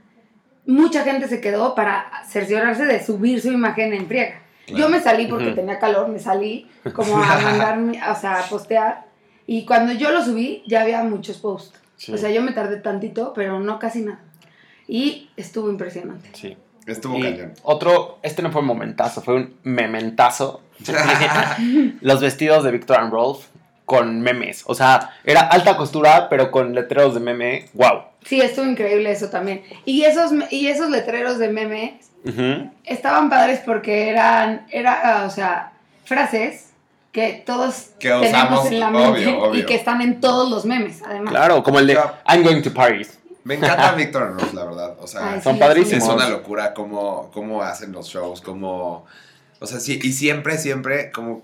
mucha 0.66 1.02
gente 1.04 1.26
se 1.28 1.40
quedó 1.40 1.74
para 1.74 2.10
cerciorarse 2.28 2.84
de 2.84 3.04
subir 3.04 3.40
su 3.40 3.50
imagen 3.50 3.92
en 3.92 4.06
friega. 4.06 4.40
Claro. 4.66 4.78
Yo 4.84 4.88
me 4.88 5.00
salí 5.00 5.26
porque 5.26 5.46
Ujú. 5.46 5.54
tenía 5.56 5.78
calor, 5.78 6.08
me 6.08 6.18
salí 6.18 6.70
como 6.94 7.16
a 7.16 7.38
mandarme, 7.42 8.00
o 8.10 8.14
sea, 8.14 8.40
a 8.40 8.42
postear. 8.44 9.04
Y 9.52 9.66
cuando 9.66 9.92
yo 9.92 10.10
lo 10.12 10.24
subí, 10.24 10.62
ya 10.66 10.80
había 10.80 11.02
muchos 11.04 11.36
posts. 11.36 11.78
Sí. 11.98 12.10
O 12.10 12.16
sea, 12.16 12.30
yo 12.30 12.40
me 12.40 12.52
tardé 12.52 12.78
tantito, 12.78 13.34
pero 13.34 13.60
no 13.60 13.78
casi 13.78 14.00
nada. 14.00 14.18
Y 14.88 15.28
estuvo 15.36 15.68
impresionante. 15.68 16.30
Sí. 16.32 16.56
Estuvo 16.86 17.18
Y 17.18 17.22
cañón. 17.22 17.52
otro, 17.62 18.18
este 18.22 18.40
no 18.40 18.50
fue 18.50 18.62
un 18.62 18.66
momentazo, 18.68 19.20
fue 19.20 19.34
un 19.34 19.54
mementazo. 19.62 20.62
Los 22.00 22.22
vestidos 22.22 22.64
de 22.64 22.70
Victor 22.70 22.98
and 22.98 23.12
Rolf 23.12 23.44
con 23.84 24.22
memes. 24.22 24.62
O 24.68 24.74
sea, 24.74 25.10
era 25.22 25.42
alta 25.42 25.76
costura, 25.76 26.30
pero 26.30 26.50
con 26.50 26.74
letreros 26.74 27.12
de 27.12 27.20
meme. 27.20 27.66
¡Wow! 27.74 28.04
Sí, 28.24 28.40
estuvo 28.40 28.64
increíble 28.64 29.10
eso 29.12 29.28
también. 29.28 29.64
Y 29.84 30.04
esos, 30.04 30.32
y 30.50 30.68
esos 30.68 30.88
letreros 30.88 31.38
de 31.38 31.50
memes 31.50 32.10
Ujú. 32.24 32.70
estaban 32.84 33.28
padres 33.28 33.60
porque 33.66 34.08
eran, 34.08 34.66
era, 34.70 35.24
o 35.26 35.30
sea, 35.30 35.72
frases 36.06 36.71
que 37.12 37.42
todos 37.46 37.90
Que 38.00 38.08
tenemos 38.08 38.28
usamos, 38.28 38.66
en 38.66 38.80
la 38.80 38.90
mente 38.90 39.08
obvio, 39.28 39.42
obvio. 39.42 39.60
y 39.60 39.66
que 39.66 39.74
están 39.74 40.00
en 40.00 40.20
todos 40.20 40.50
los 40.50 40.64
memes, 40.64 41.02
además. 41.04 41.30
Claro, 41.30 41.62
como 41.62 41.78
el 41.78 41.86
de 41.86 41.94
I'm 42.28 42.42
going 42.42 42.62
to 42.62 42.72
Paris. 42.72 43.18
Me 43.44 43.54
encanta 43.54 43.92
Victor 43.96 44.32
Ross, 44.34 44.54
la 44.54 44.64
verdad. 44.64 44.96
O 45.00 45.06
sea, 45.06 45.32
Ay, 45.34 45.40
son 45.42 45.54
sí, 45.54 45.60
padrísimos. 45.60 46.04
es 46.04 46.10
una 46.14 46.28
locura 46.28 46.72
cómo, 46.74 47.30
cómo 47.32 47.62
hacen 47.62 47.92
los 47.92 48.08
shows, 48.08 48.40
cómo... 48.40 49.04
O 49.60 49.66
sea, 49.66 49.78
sí, 49.78 50.00
y 50.02 50.12
siempre, 50.12 50.56
siempre, 50.58 51.10
cómo, 51.12 51.42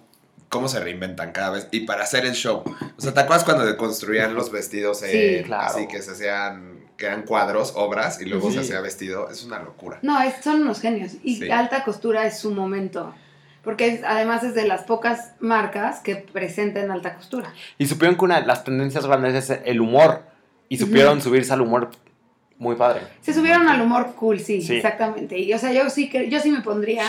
cómo 0.49 0.69
se 0.69 0.81
reinventan 0.81 1.33
cada 1.33 1.51
vez. 1.51 1.69
Y 1.71 1.81
para 1.81 2.03
hacer 2.05 2.25
el 2.25 2.33
show. 2.35 2.63
O 2.97 3.01
sea, 3.01 3.13
¿te 3.15 3.21
acuerdas 3.21 3.45
cuando 3.45 3.65
deconstruían 3.67 4.35
los 4.35 4.51
vestidos? 4.51 5.03
eh, 5.03 5.39
Sí, 5.41 5.45
claro. 5.45 5.67
Así 5.67 5.87
que 5.87 6.01
se 6.03 6.13
hacían, 6.13 6.79
que 6.97 7.07
eran 7.07 7.23
cuadros, 7.25 7.75
obras, 7.77 8.21
y 8.21 8.25
luego 8.25 8.49
Sí. 8.49 8.55
se 8.55 8.61
hacía 8.61 8.81
vestido. 8.81 9.29
Es 9.31 9.45
una 9.45 9.59
locura. 9.61 9.99
No, 10.03 10.21
es- 10.23 10.43
son 10.43 10.63
unos 10.63 10.81
genios. 10.81 11.13
Y 11.23 11.37
Sí. 11.37 11.51
alta 11.51 11.85
costura 11.85 12.27
es 12.27 12.39
su 12.39 12.51
momento. 12.53 13.15
Porque 13.63 13.89
es- 13.89 14.05
además 14.05 14.45
es 14.45 14.55
de 14.55 14.67
las 14.67 14.83
pocas 14.83 15.33
marcas 15.41 16.01
que 16.01 16.17
presentan 16.17 16.91
alta 16.91 17.15
costura. 17.15 17.53
Y 17.79 17.87
supieron 17.87 18.17
que 18.17 18.25
una 18.25 18.41
de 18.41 18.47
las 18.47 18.65
tendencias 18.65 19.07
grandes 19.07 19.35
es 19.51 19.61
el 19.65 19.81
humor. 19.81 20.23
Y 20.69 20.77
supieron 20.79 21.21
subirse 21.23 21.53
al 21.53 21.61
humor 21.63 21.91
muy 22.59 22.77
padre. 22.77 23.01
Se 23.23 23.33
subieron 23.33 23.69
al 23.69 23.81
humor 23.81 24.15
cool, 24.17 24.39
sí, 24.41 24.61
Sí. 24.63 24.77
exactamente. 24.77 25.39
Y 25.39 25.53
o 25.53 25.59
sea, 25.59 25.73
yo 25.73 25.89
sí 25.91 26.11
que 26.11 26.29
yo 26.29 26.41
sí 26.41 26.51
me 26.51 26.61
pondría, 26.61 27.05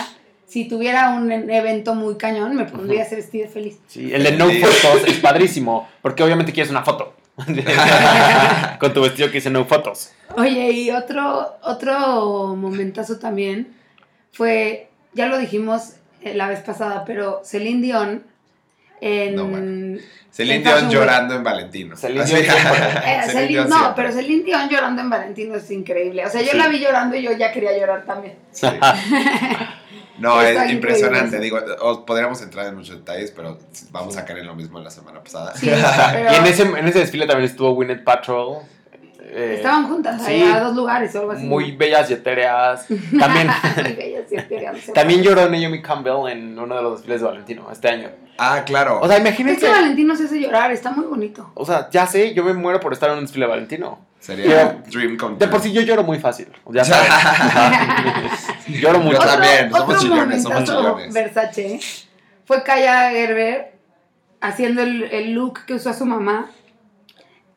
si 0.45 0.67
tuviera 0.67 1.09
un 1.11 1.31
evento 1.31 1.93
muy 1.95 2.15
cañón, 2.17 2.55
me 2.55 2.65
pondría 2.65 3.03
ese 3.03 3.15
vestido 3.17 3.49
feliz. 3.49 3.77
Sí, 3.87 4.13
el 4.13 4.23
de 4.23 4.31
no 4.33 4.45
fotos 4.49 5.07
es 5.07 5.17
padrísimo. 5.19 5.87
Porque 6.01 6.23
obviamente 6.23 6.51
quieres 6.53 6.71
una 6.71 6.83
foto. 6.83 7.13
Con 8.79 8.93
tu 8.93 9.01
vestido 9.01 9.27
que 9.29 9.35
dice 9.35 9.49
no 9.49 9.65
fotos. 9.65 10.11
Oye, 10.37 10.71
y 10.71 10.91
otro, 10.91 11.57
otro 11.63 12.55
momentazo 12.55 13.17
también 13.19 13.75
fue, 14.31 14.89
ya 15.13 15.27
lo 15.27 15.37
dijimos 15.37 15.93
la 16.23 16.47
vez 16.47 16.59
pasada, 16.61 17.03
pero 17.05 17.41
Celine 17.43 17.81
Dion 17.81 18.23
en... 19.01 19.35
No, 19.35 19.45
bueno. 19.45 19.99
Celine 20.31 20.55
en 20.57 20.63
Dion 20.63 20.89
llorando 20.89 21.35
en 21.35 21.43
Valentino. 21.43 21.95
Celine 21.97 22.23
Dion. 22.25 22.39
Eh, 22.45 23.21
Celine 23.25 23.27
Celine- 23.33 23.47
Dion 23.47 23.69
no, 23.69 23.75
siempre. 23.77 23.93
pero 24.03 24.11
Celine 24.15 24.43
Dion 24.43 24.69
llorando 24.69 25.01
en 25.01 25.09
Valentino 25.09 25.55
es 25.55 25.71
increíble. 25.71 26.25
O 26.25 26.29
sea, 26.29 26.41
yo 26.41 26.51
Sí. 26.51 26.57
la 26.57 26.67
vi 26.67 26.79
llorando 26.79 27.15
y 27.15 27.21
yo 27.23 27.31
ya 27.33 27.51
quería 27.51 27.77
llorar 27.77 28.05
también. 28.05 28.35
Sí. 28.51 28.67
No, 30.19 30.41
Está 30.41 30.65
es 30.65 30.73
impresionante. 30.73 31.37
increíble. 31.37 31.61
Digo, 31.61 31.75
os 31.81 31.99
podríamos 31.99 32.41
entrar 32.41 32.65
en 32.67 32.75
muchos 32.75 32.97
detalles, 32.97 33.31
pero 33.31 33.57
vamos 33.91 34.17
a 34.17 34.25
caer 34.25 34.39
en 34.39 34.47
lo 34.47 34.55
mismo 34.55 34.77
la 34.79 34.89
semana 34.89 35.23
pasada. 35.23 35.55
Sí, 35.55 35.69
pero- 35.69 36.31
Y 36.33 36.35
en 36.35 36.45
ese, 36.45 36.63
en 36.63 36.87
ese 36.89 36.99
desfile 36.99 37.25
también 37.25 37.49
estuvo 37.49 37.71
Winnet 37.71 38.03
Patrol. 38.03 38.57
Eh, 39.31 39.53
Estaban 39.57 39.87
juntas 39.87 40.21
sí. 40.23 40.31
ahí 40.31 40.41
a 40.43 40.59
dos 40.59 40.75
lugares 40.75 41.13
o 41.15 41.19
algo 41.19 41.31
así. 41.33 41.43
muy 41.45 41.71
bellas 41.71 42.09
y 42.09 42.13
etéreas. 42.13 42.85
También, 43.19 43.47
Muy 43.83 43.93
bellas 43.93 44.31
y 44.31 44.35
etéreas, 44.35 44.73
no 44.75 44.81
sé. 44.81 44.91
también 44.93 45.21
lloró 45.21 45.47
Naomi 45.49 45.81
Campbell 45.81 46.29
en 46.31 46.57
uno 46.57 46.75
de 46.75 46.81
los 46.81 46.93
desfiles 46.97 47.21
de 47.21 47.27
Valentino 47.27 47.67
este 47.71 47.89
año. 47.89 48.09
Ah, 48.37 48.63
claro. 48.65 48.99
O 49.01 49.07
sea, 49.07 49.17
Es 49.17 49.21
imagínense. 49.21 49.65
que 49.65 49.71
Valentino 49.71 50.15
se 50.15 50.23
hace 50.25 50.39
llorar, 50.39 50.71
está 50.71 50.91
muy 50.91 51.05
bonito. 51.05 51.51
O 51.55 51.65
sea, 51.65 51.89
ya 51.91 52.07
sé, 52.07 52.33
yo 52.33 52.43
me 52.43 52.53
muero 52.53 52.79
por 52.79 52.93
estar 52.93 53.09
en 53.11 53.17
un 53.17 53.25
desfile 53.25 53.45
de 53.45 53.49
Valentino. 53.49 53.99
Sería 54.19 54.81
Dream 54.91 55.15
come 55.17 55.37
De 55.37 55.47
por 55.47 55.61
sí 55.61 55.71
yo 55.71 55.81
lloro 55.81 56.03
muy 56.03 56.19
fácil. 56.19 56.47
Ya 56.71 56.83
sabes. 56.83 57.09
Ajá. 57.09 58.31
lloro 58.67 58.99
mucho. 58.99 59.17
Yo 59.21 59.25
también, 59.25 59.71
somos 59.71 59.95
otro 59.95 59.99
chillones, 59.99 60.43
somos 60.43 60.63
chillones. 60.65 61.13
Versace 61.13 61.79
fue 62.45 62.63
Kaya 62.63 63.11
Gerber 63.11 63.73
haciendo 64.41 64.81
el, 64.83 65.03
el 65.03 65.33
look 65.33 65.65
que 65.65 65.73
usó 65.75 65.93
su 65.93 66.05
mamá. 66.05 66.47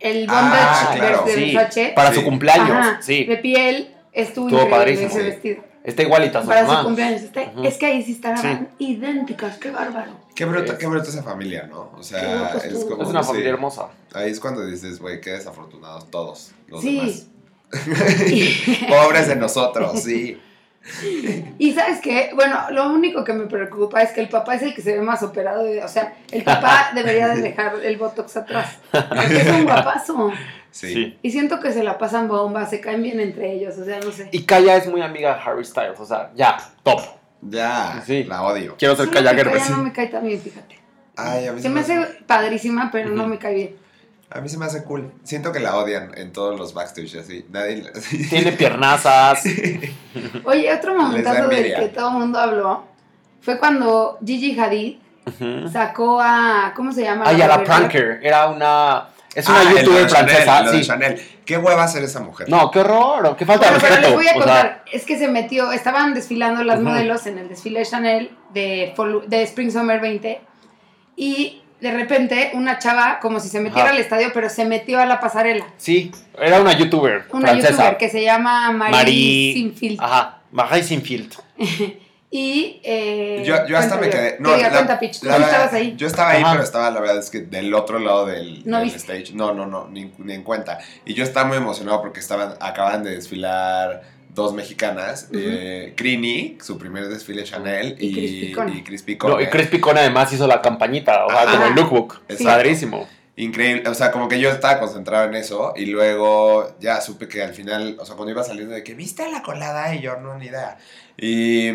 El 0.03 0.27
bondage 0.27 0.59
Ah, 0.61 0.93
claro, 0.97 1.23
de 1.25 1.35
Sí, 1.35 1.55
Versace. 1.55 1.93
para 1.95 2.11
Sí. 2.11 2.17
su 2.19 2.25
cumpleaños. 2.25 2.71
Ajá, 2.71 2.99
Sí. 3.03 3.25
De 3.25 3.37
piel 3.37 3.95
estuvo 4.13 4.69
padrísimo, 4.69 5.09
ese 5.09 5.19
sí. 5.21 5.25
vestido. 5.27 5.65
Está 5.85 6.03
igualita 6.03 6.39
a 6.39 6.43
su 6.43 6.49
Para 6.49 6.67
su 6.79 6.85
cumpleaños. 6.85 7.23
Está- 7.23 7.43
Ujú. 7.55 7.65
Es 7.65 7.77
que 7.77 7.87
ahí 7.87 8.03
sí 8.05 8.13
estaban 8.13 8.69
Sí. 8.79 8.85
idénticas, 8.85 9.59
qué 9.59 9.71
bárbaro. 9.71 10.13
Qué 10.35 10.45
bruto, 10.45 10.79
qué 10.79 10.87
bruto 10.87 11.09
esa 11.11 11.23
familia, 11.23 11.67
¿no? 11.69 11.91
O 11.99 12.03
sea, 12.03 12.23
brutos 12.51 12.65
es 12.65 12.73
todos. 12.73 12.85
como. 12.87 13.03
Es 13.03 13.09
una 13.09 13.23
familia 13.23 13.51
hermosa. 13.51 13.89
Ahí 14.15 14.31
es 14.31 14.39
cuando 14.41 14.65
dices, 14.65 14.99
güey, 15.01 15.21
qué 15.21 15.31
desafortunados 15.31 16.11
todos 16.11 16.53
los 16.69 16.81
Sí. 16.83 16.97
demás. 17.01 17.27
Pobres 18.89 19.29
de 19.29 19.37
nosotros, 19.37 20.03
sí. 20.03 20.41
Y 21.59 21.73
sabes 21.73 22.01
qué, 22.01 22.31
bueno, 22.35 22.59
lo 22.71 22.91
único 22.93 23.23
que 23.25 23.33
me 23.33 23.47
preocupa 23.47 24.03
es 24.03 24.11
que 24.13 24.21
el 24.21 24.29
papá 24.29 24.57
es 24.57 24.63
el 24.63 24.75
que 24.75 24.83
se 24.83 24.93
ve 24.95 25.01
más 25.01 25.23
operado. 25.23 25.63
de- 25.65 25.83
o 25.83 25.89
sea, 25.89 26.15
el 26.31 26.43
papá 26.43 26.91
debería 26.95 27.29
de 27.29 27.41
dejar 27.41 27.77
el 27.83 27.97
botox 27.97 28.37
atrás. 28.37 28.79
Porque 28.91 29.41
es 29.41 29.49
un 29.49 29.65
guapazo. 29.65 30.33
Sí. 30.71 31.19
Y 31.23 31.31
siento 31.31 31.61
que 31.61 31.73
se 31.73 31.85
la 31.85 31.99
pasan 31.99 32.29
bomba, 32.29 32.67
se 32.67 32.81
caen 32.81 33.03
bien 33.03 33.21
entre 33.21 33.53
ellos, 33.53 33.77
o 33.79 33.85
sea, 33.85 34.01
no 34.01 34.11
sé. 34.11 34.29
Y 34.33 34.45
Kaya 34.45 34.77
es 34.77 34.87
muy 34.89 35.03
amiga 35.03 35.35
de 35.35 35.41
Harry 35.43 35.65
Styles. 35.65 36.01
O 36.01 36.07
sea, 36.07 36.31
ya, 36.35 36.57
top. 36.83 37.01
Ya, 37.43 38.03
Sí. 38.07 38.25
la 38.25 38.43
odio. 38.43 38.77
Quiero 38.79 38.97
ser 38.97 39.07
Solo 39.07 39.19
Kaya 39.19 39.35
Gerber. 39.35 39.59
Kaya 39.59 39.71
no 39.77 39.83
me 39.83 39.93
cae 39.93 40.07
tan 40.07 40.27
bien, 40.27 40.41
fíjate. 40.41 40.79
Ay, 41.17 41.47
a 41.47 41.53
mí 41.53 41.61
Se 41.61 41.69
me 41.69 41.81
hace 41.81 42.01
padrísima, 42.27 42.89
pero 42.91 43.11
no 43.11 43.27
me 43.27 43.39
cae 43.39 43.55
bien. 43.55 43.77
A 44.35 44.41
mí 44.41 44.49
se 44.49 44.57
me 44.59 44.65
hace 44.67 44.83
cool. 44.85 45.13
Siento 45.25 45.53
que 45.53 45.61
la 45.61 45.77
odian 45.77 46.13
en 46.17 46.33
todos 46.33 46.59
los 46.59 46.73
backstage 46.75 47.17
así. 47.17 47.45
Nadie. 47.51 47.85
Tiene 48.31 48.53
piernazas. 48.53 49.43
Oye, 50.45 50.73
otro 50.73 50.97
momentazo 50.97 51.49
del 51.49 51.75
que 51.75 51.89
todo 51.89 52.09
el 52.09 52.15
mundo 52.15 52.39
habló 52.39 52.85
fue 53.41 53.59
cuando 53.59 54.19
Gigi 54.25 54.59
Hadid 54.59 54.97
sacó 55.73 56.21
a. 56.21 56.73
¿Cómo 56.75 56.93
se 56.93 57.03
llama? 57.03 57.25
Ay, 57.27 57.43
a 57.43 57.49
la 57.49 57.63
pranker. 57.63 58.21
Era 58.23 58.49
una. 58.49 59.09
Es 59.35 59.49
una 59.49 59.61
Ah, 59.61 59.63
el 59.63 59.79
youtuber 59.79 60.03
de 60.03 60.07
Chanel, 60.09 60.37
francesa. 60.37 60.63
de 60.71 60.79
Sí. 60.79 60.87
Chanel. 60.87 61.23
Qué 61.47 61.57
hueva 61.59 61.89
ser 61.89 62.05
esa 62.05 62.21
mujer. 62.21 62.49
No, 62.51 62.71
qué 62.71 62.81
horror. 62.81 63.35
Qué 63.37 63.47
falta 63.47 63.71
Bueno, 63.71 63.83
de 63.83 63.89
pero 63.89 64.01
les 64.03 64.13
voy 64.15 64.27
a 64.29 64.31
o 64.31 64.33
sea, 64.35 64.43
contar, 64.45 64.85
es 64.93 65.05
que 65.05 65.19
se 65.19 65.29
metió, 65.29 65.73
estaban 65.73 66.13
desfilando 66.15 66.63
las 66.65 66.81
modelos 66.81 67.27
en 67.27 67.39
el 67.39 67.49
desfile 67.49 67.81
de 67.81 67.87
Chanel 67.87 68.31
de, 68.53 68.95
de 69.27 69.43
Spring 69.43 69.71
Summer 69.71 70.01
20 70.01 70.41
y 71.17 71.62
de 71.83 71.91
repente 71.91 72.51
una 72.55 72.79
chava 72.79 73.19
como 73.21 73.41
si 73.41 73.49
se 73.49 73.61
metiera 73.61 73.89
Ajá. 73.89 73.95
al 73.95 74.01
estadio 74.01 74.29
pero 74.33 74.49
se 74.49 74.65
metió 74.65 75.01
a 75.01 75.07
la 75.07 75.21
pasarela. 75.21 75.67
sí, 75.77 76.11
era 76.41 76.61
una 76.61 76.73
youtuber 76.79 77.25
Una 77.33 77.49
francesa. 77.49 77.71
youtuber 77.73 77.97
que 77.99 78.09
se 78.09 78.23
llama 78.23 78.71
Marie, 78.73 78.97
Marie- 78.97 79.53
Sinfield. 79.55 80.01
Ajá, 80.01 80.39
Marie 80.53 80.83
Sinfield. 80.83 81.35
Y 82.35 82.81
eh, 82.83 83.43
Yo, 83.45 83.67
yo 83.67 83.77
hasta 83.77 83.99
me 83.99 84.09
quedé. 84.09 84.37
Que 84.39 84.43
No, 84.43 84.55
diga, 84.55 84.69
la- 84.69 84.73
cuenta, 84.75 84.99
Pitch, 84.99 85.21
tú 85.21 85.27
la 85.27 85.37
estabas 85.37 85.75
ahí. 85.75 85.95
Yo 85.99 86.07
estaba 86.07 86.31
ahí, 86.31 86.43
Ajá. 86.43 86.53
pero 86.53 86.65
estaba, 86.65 86.91
la 86.91 86.99
verdad 87.01 87.19
es 87.19 87.29
que 87.29 87.41
del 87.41 87.75
otro 87.75 87.99
lado 87.99 88.25
del, 88.25 88.63
¿No 88.65 88.79
del 88.79 88.89
stage. 88.89 89.33
No, 89.35 89.53
no, 89.53 89.67
no, 89.67 89.87
ni, 89.89 90.11
ni 90.17 90.33
en 90.33 90.43
cuenta. 90.43 90.79
Y 91.05 91.13
yo 91.13 91.25
estaba 91.25 91.47
muy 91.47 91.59
emocionado 91.59 92.01
porque 92.01 92.21
estaban, 92.21 92.55
acaban 92.59 93.03
de 93.03 93.11
desfilar 93.17 94.01
dos 94.35 94.55
mexicanas. 94.55 95.25
Ujú. 95.31 95.39
eh, 95.41 95.95
Crini, 95.97 96.59
su 96.63 96.79
primer 96.79 97.09
desfile 97.09 97.45
Chanel, 97.45 97.97
Y 97.99 98.07
y, 98.07 98.13
Chris 98.13 98.31
Picone. 98.47 98.73
y 98.77 98.83
Chris 98.83 99.03
Picone. 99.03 99.35
No, 99.35 99.41
y 99.41 99.47
Chris 99.49 99.67
Picone 99.69 100.01
además 100.01 100.33
hizo 100.33 100.47
la 100.47 100.61
campañita, 100.63 101.27
o 101.27 101.31
sea, 101.31 101.43
Ajá. 101.43 101.53
como 101.53 101.67
el 101.67 101.75
lookbook. 101.75 102.21
Es 102.29 102.39
Sí. 102.39 102.45
padrísimo. 102.45 103.09
Increíble, 103.35 103.89
o 103.89 103.95
sea, 103.95 104.11
como 104.13 104.29
que 104.29 104.39
yo 104.39 104.51
estaba 104.51 104.79
concentrado 104.79 105.27
en 105.27 105.35
eso 105.35 105.73
y 105.75 105.87
luego 105.87 106.77
ya 106.81 107.01
supe 107.01 107.29
que 107.29 107.43
al 107.43 107.55
final, 107.55 107.97
o 107.99 108.05
sea, 108.05 108.15
cuando 108.15 108.31
iba 108.31 108.45
saliendo 108.45 108.75
de 108.75 108.85
que 108.85 108.95
viste 108.95 109.27
la 109.31 109.43
colada 109.43 109.95
y 109.95 110.01
yo 110.03 110.17
no, 110.17 110.37
ni 110.39 110.47
idea. 110.47 110.77
Y 111.17 111.71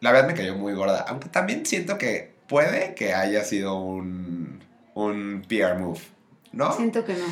la 0.00 0.12
verdad 0.12 0.28
me 0.28 0.34
cayó 0.34 0.54
muy 0.54 0.74
gorda, 0.74 1.04
aunque 1.08 1.28
también 1.28 1.66
siento 1.66 1.98
que 1.98 2.32
puede 2.46 2.94
que 2.94 3.14
haya 3.14 3.42
sido 3.44 3.74
un, 3.80 4.62
un 4.94 5.44
PR 5.48 5.76
move, 5.76 6.00
¿no? 6.52 6.72
Siento 6.76 7.04
que 7.04 7.14
no. 7.14 7.24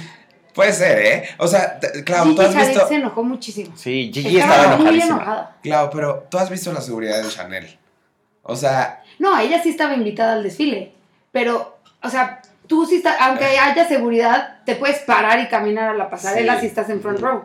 Puede 0.55 0.73
ser, 0.73 0.99
¿eh? 0.99 1.29
O 1.39 1.47
sea, 1.47 1.79
t- 1.79 2.03
claro, 2.05 2.25
tú 2.25 2.31
Gigi 2.43 2.45
has 2.59 2.69
visto... 2.69 2.89
se 2.89 2.95
enojó 2.97 3.23
muchísimo. 3.23 3.73
Sí, 3.77 4.11
Gigi 4.13 4.39
estaba 4.39 4.63
Estaba 4.65 4.77
muy 4.79 5.01
enojada. 5.01 5.57
Claro, 5.63 5.91
pero 5.91 6.27
tú 6.31 6.39
has 6.39 6.51
visto 6.51 6.73
la 6.73 6.81
seguridad 6.81 7.23
de 7.23 7.29
Chanel. 7.29 7.79
O 8.43 8.57
sea, 8.57 9.03
No, 9.19 9.39
ella 9.39 9.63
sí 9.63 9.69
estaba 9.71 9.95
invitada 9.95 10.33
al 10.35 10.43
desfile, 10.43 10.93
pero, 11.31 11.79
o 12.03 12.09
sea, 12.09 12.41
tú 12.67 12.87
sí 12.87 12.97
estás, 12.97 13.17
aunque 13.21 13.45
haya 13.45 13.87
seguridad, 13.87 14.59
te 14.65 14.75
puedes 14.77 14.99
parar 15.01 15.39
y 15.41 15.49
caminar 15.49 15.91
a 15.91 15.95
la 15.95 16.09
pasarela 16.11 16.55
Sí. 16.55 16.61
si 16.63 16.67
estás 16.67 16.89
en 16.91 17.01
front 17.01 17.21
row. 17.21 17.43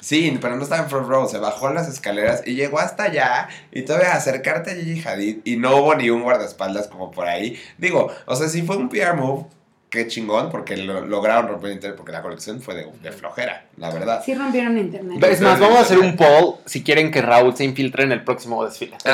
Sí, 0.00 0.36
pero 0.38 0.56
no 0.56 0.64
estaba 0.64 0.82
en 0.82 0.90
front 0.90 1.08
row, 1.08 1.26
se 1.26 1.38
bajó 1.38 1.70
las 1.72 1.88
escaleras 1.88 2.42
y 2.44 2.54
llegó 2.56 2.78
hasta 2.78 3.04
allá 3.04 3.48
y 3.72 3.82
todavía 3.82 4.12
acercarte 4.12 4.72
a 4.72 4.74
Gigi 4.74 5.02
Hadid 5.08 5.38
y 5.44 5.56
no 5.56 5.76
hubo 5.76 5.94
ni 5.94 6.10
un 6.10 6.22
guardaespaldas 6.22 6.88
como 6.88 7.10
por 7.10 7.26
ahí. 7.26 7.58
Digo, 7.78 8.10
o 8.26 8.36
sea, 8.36 8.48
si 8.48 8.60
fue 8.62 8.76
un 8.76 8.90
PR 8.90 9.14
move, 9.14 9.46
qué 9.94 10.08
chingón, 10.08 10.50
porque 10.50 10.76
lo, 10.76 11.06
lograron 11.06 11.46
romper 11.48 11.70
internet, 11.70 11.96
porque 11.96 12.10
la 12.10 12.20
colección 12.20 12.60
fue 12.60 12.74
de, 12.74 12.86
de 13.00 13.12
flojera, 13.12 13.66
la 13.76 13.90
verdad. 13.90 14.22
Sí 14.24 14.34
rompieron 14.34 14.76
internet. 14.76 15.22
Es 15.24 15.40
más, 15.40 15.60
vamos 15.60 15.78
a 15.78 15.82
hacer 15.82 15.98
un 16.00 16.16
poll 16.18 16.56
si 16.66 16.82
quieren 16.82 17.12
que 17.12 17.22
Raúl 17.22 17.56
se 17.56 17.62
infiltre 17.64 18.02
en 18.02 18.10
el 18.12 18.24
próximo 18.24 18.64
desfile. 18.64 18.96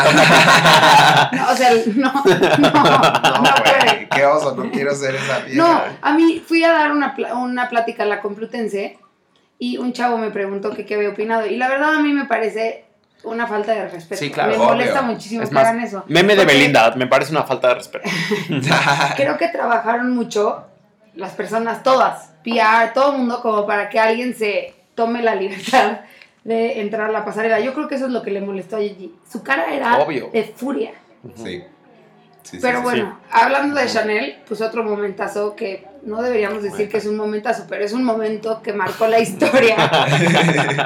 No, 1.33 1.51
o 1.51 1.55
sea, 1.57 1.71
no, 1.95 2.13
no, 2.13 2.25
No, 2.59 2.73
no 2.73 3.41
güey, 3.41 3.63
puede. 3.63 4.09
qué 4.15 4.25
oso, 4.25 4.55
no 4.57 4.71
quiero 4.71 4.95
ser 4.95 5.15
esa 5.17 5.41
No, 5.41 5.45
vieja. 5.47 5.93
a 6.01 6.15
mí 6.15 6.43
fui 6.47 6.65
a 6.65 6.73
dar 6.73 6.93
una, 6.93 7.15
una 7.35 7.69
plática 7.69 8.03
a 8.03 8.07
la 8.07 8.21
Complutense 8.21 8.99
y 9.59 9.77
un 9.77 9.93
chavo 9.93 10.17
me 10.19 10.31
preguntó 10.31 10.71
que 10.75 10.87
qué 10.87 10.95
había 10.95 11.11
opinado. 11.11 11.47
Y 11.47 11.57
la 11.57 11.69
verdad 11.69 11.95
a 11.97 12.01
mí 12.01 12.13
me 12.13 12.25
parece 12.25 12.85
una 13.25 13.47
falta 13.47 13.73
de 13.73 13.89
respeto. 13.89 14.19
Sí, 14.21 14.31
claro, 14.31 14.51
Me 14.51 14.57
obvio. 14.57 14.69
molesta 14.69 15.03
muchísimo 15.03 15.43
Es 15.43 15.49
que 15.51 15.55
más, 15.55 15.67
hagan 15.67 15.81
eso. 15.83 16.05
meme 16.09 16.37
de 16.37 16.45
Belinda, 16.45 16.95
me 16.97 17.07
parece 17.07 17.33
una 17.33 17.43
falta 17.45 17.69
de 17.69 17.75
respeto. 17.75 18.09
Creo 19.17 19.37
que 19.37 19.49
trabajaron 19.49 20.15
mucho 20.15 20.65
las 21.15 21.33
personas, 21.33 21.83
todas, 21.83 22.31
PR, 22.45 22.93
todo 22.95 23.13
el 23.13 23.19
mundo, 23.19 23.41
como 23.43 23.67
para 23.67 23.89
que 23.89 23.99
alguien 23.99 24.35
se 24.35 24.75
tome 24.95 25.23
la 25.23 25.35
libertad 25.35 26.01
de 26.45 26.81
entrar 26.81 27.11
a 27.11 27.13
la 27.13 27.25
pasarela. 27.25 27.61
Yo 27.61 27.75
creo 27.75 27.89
que 27.89 27.97
eso 27.97 28.07
es 28.07 28.13
lo 28.13 28.23
que 28.23 28.31
le 28.31 28.41
molestó 28.41 28.77
a 28.77 28.81
Gigi. 28.81 29.15
Su 29.31 29.43
cara 29.43 29.75
era 29.75 29.99
Obvio. 29.99 30.31
de 30.33 30.45
furia. 30.45 30.93
Sí. 31.37 31.63
Sí, 32.43 32.57
sí, 32.57 32.59
Pero 32.63 32.79
sí, 32.79 32.85
bueno, 32.85 33.21
hablando 33.31 33.75
de 33.79 33.87
Chanel, 33.87 34.39
pues 34.49 34.63
otro 34.63 34.83
momentazo 34.83 35.55
que 35.55 35.87
no 36.03 36.23
deberíamos 36.23 36.63
decir 36.63 36.89
que 36.89 36.97
es 36.99 37.07
un 37.07 37.17
momentazo, 37.17 37.67
pero 37.69 37.85
es 37.85 37.93
un 37.93 38.05
momento 38.05 38.63
que 38.63 38.73
marcó 38.73 39.07
la 39.07 39.19
historia 39.21 39.77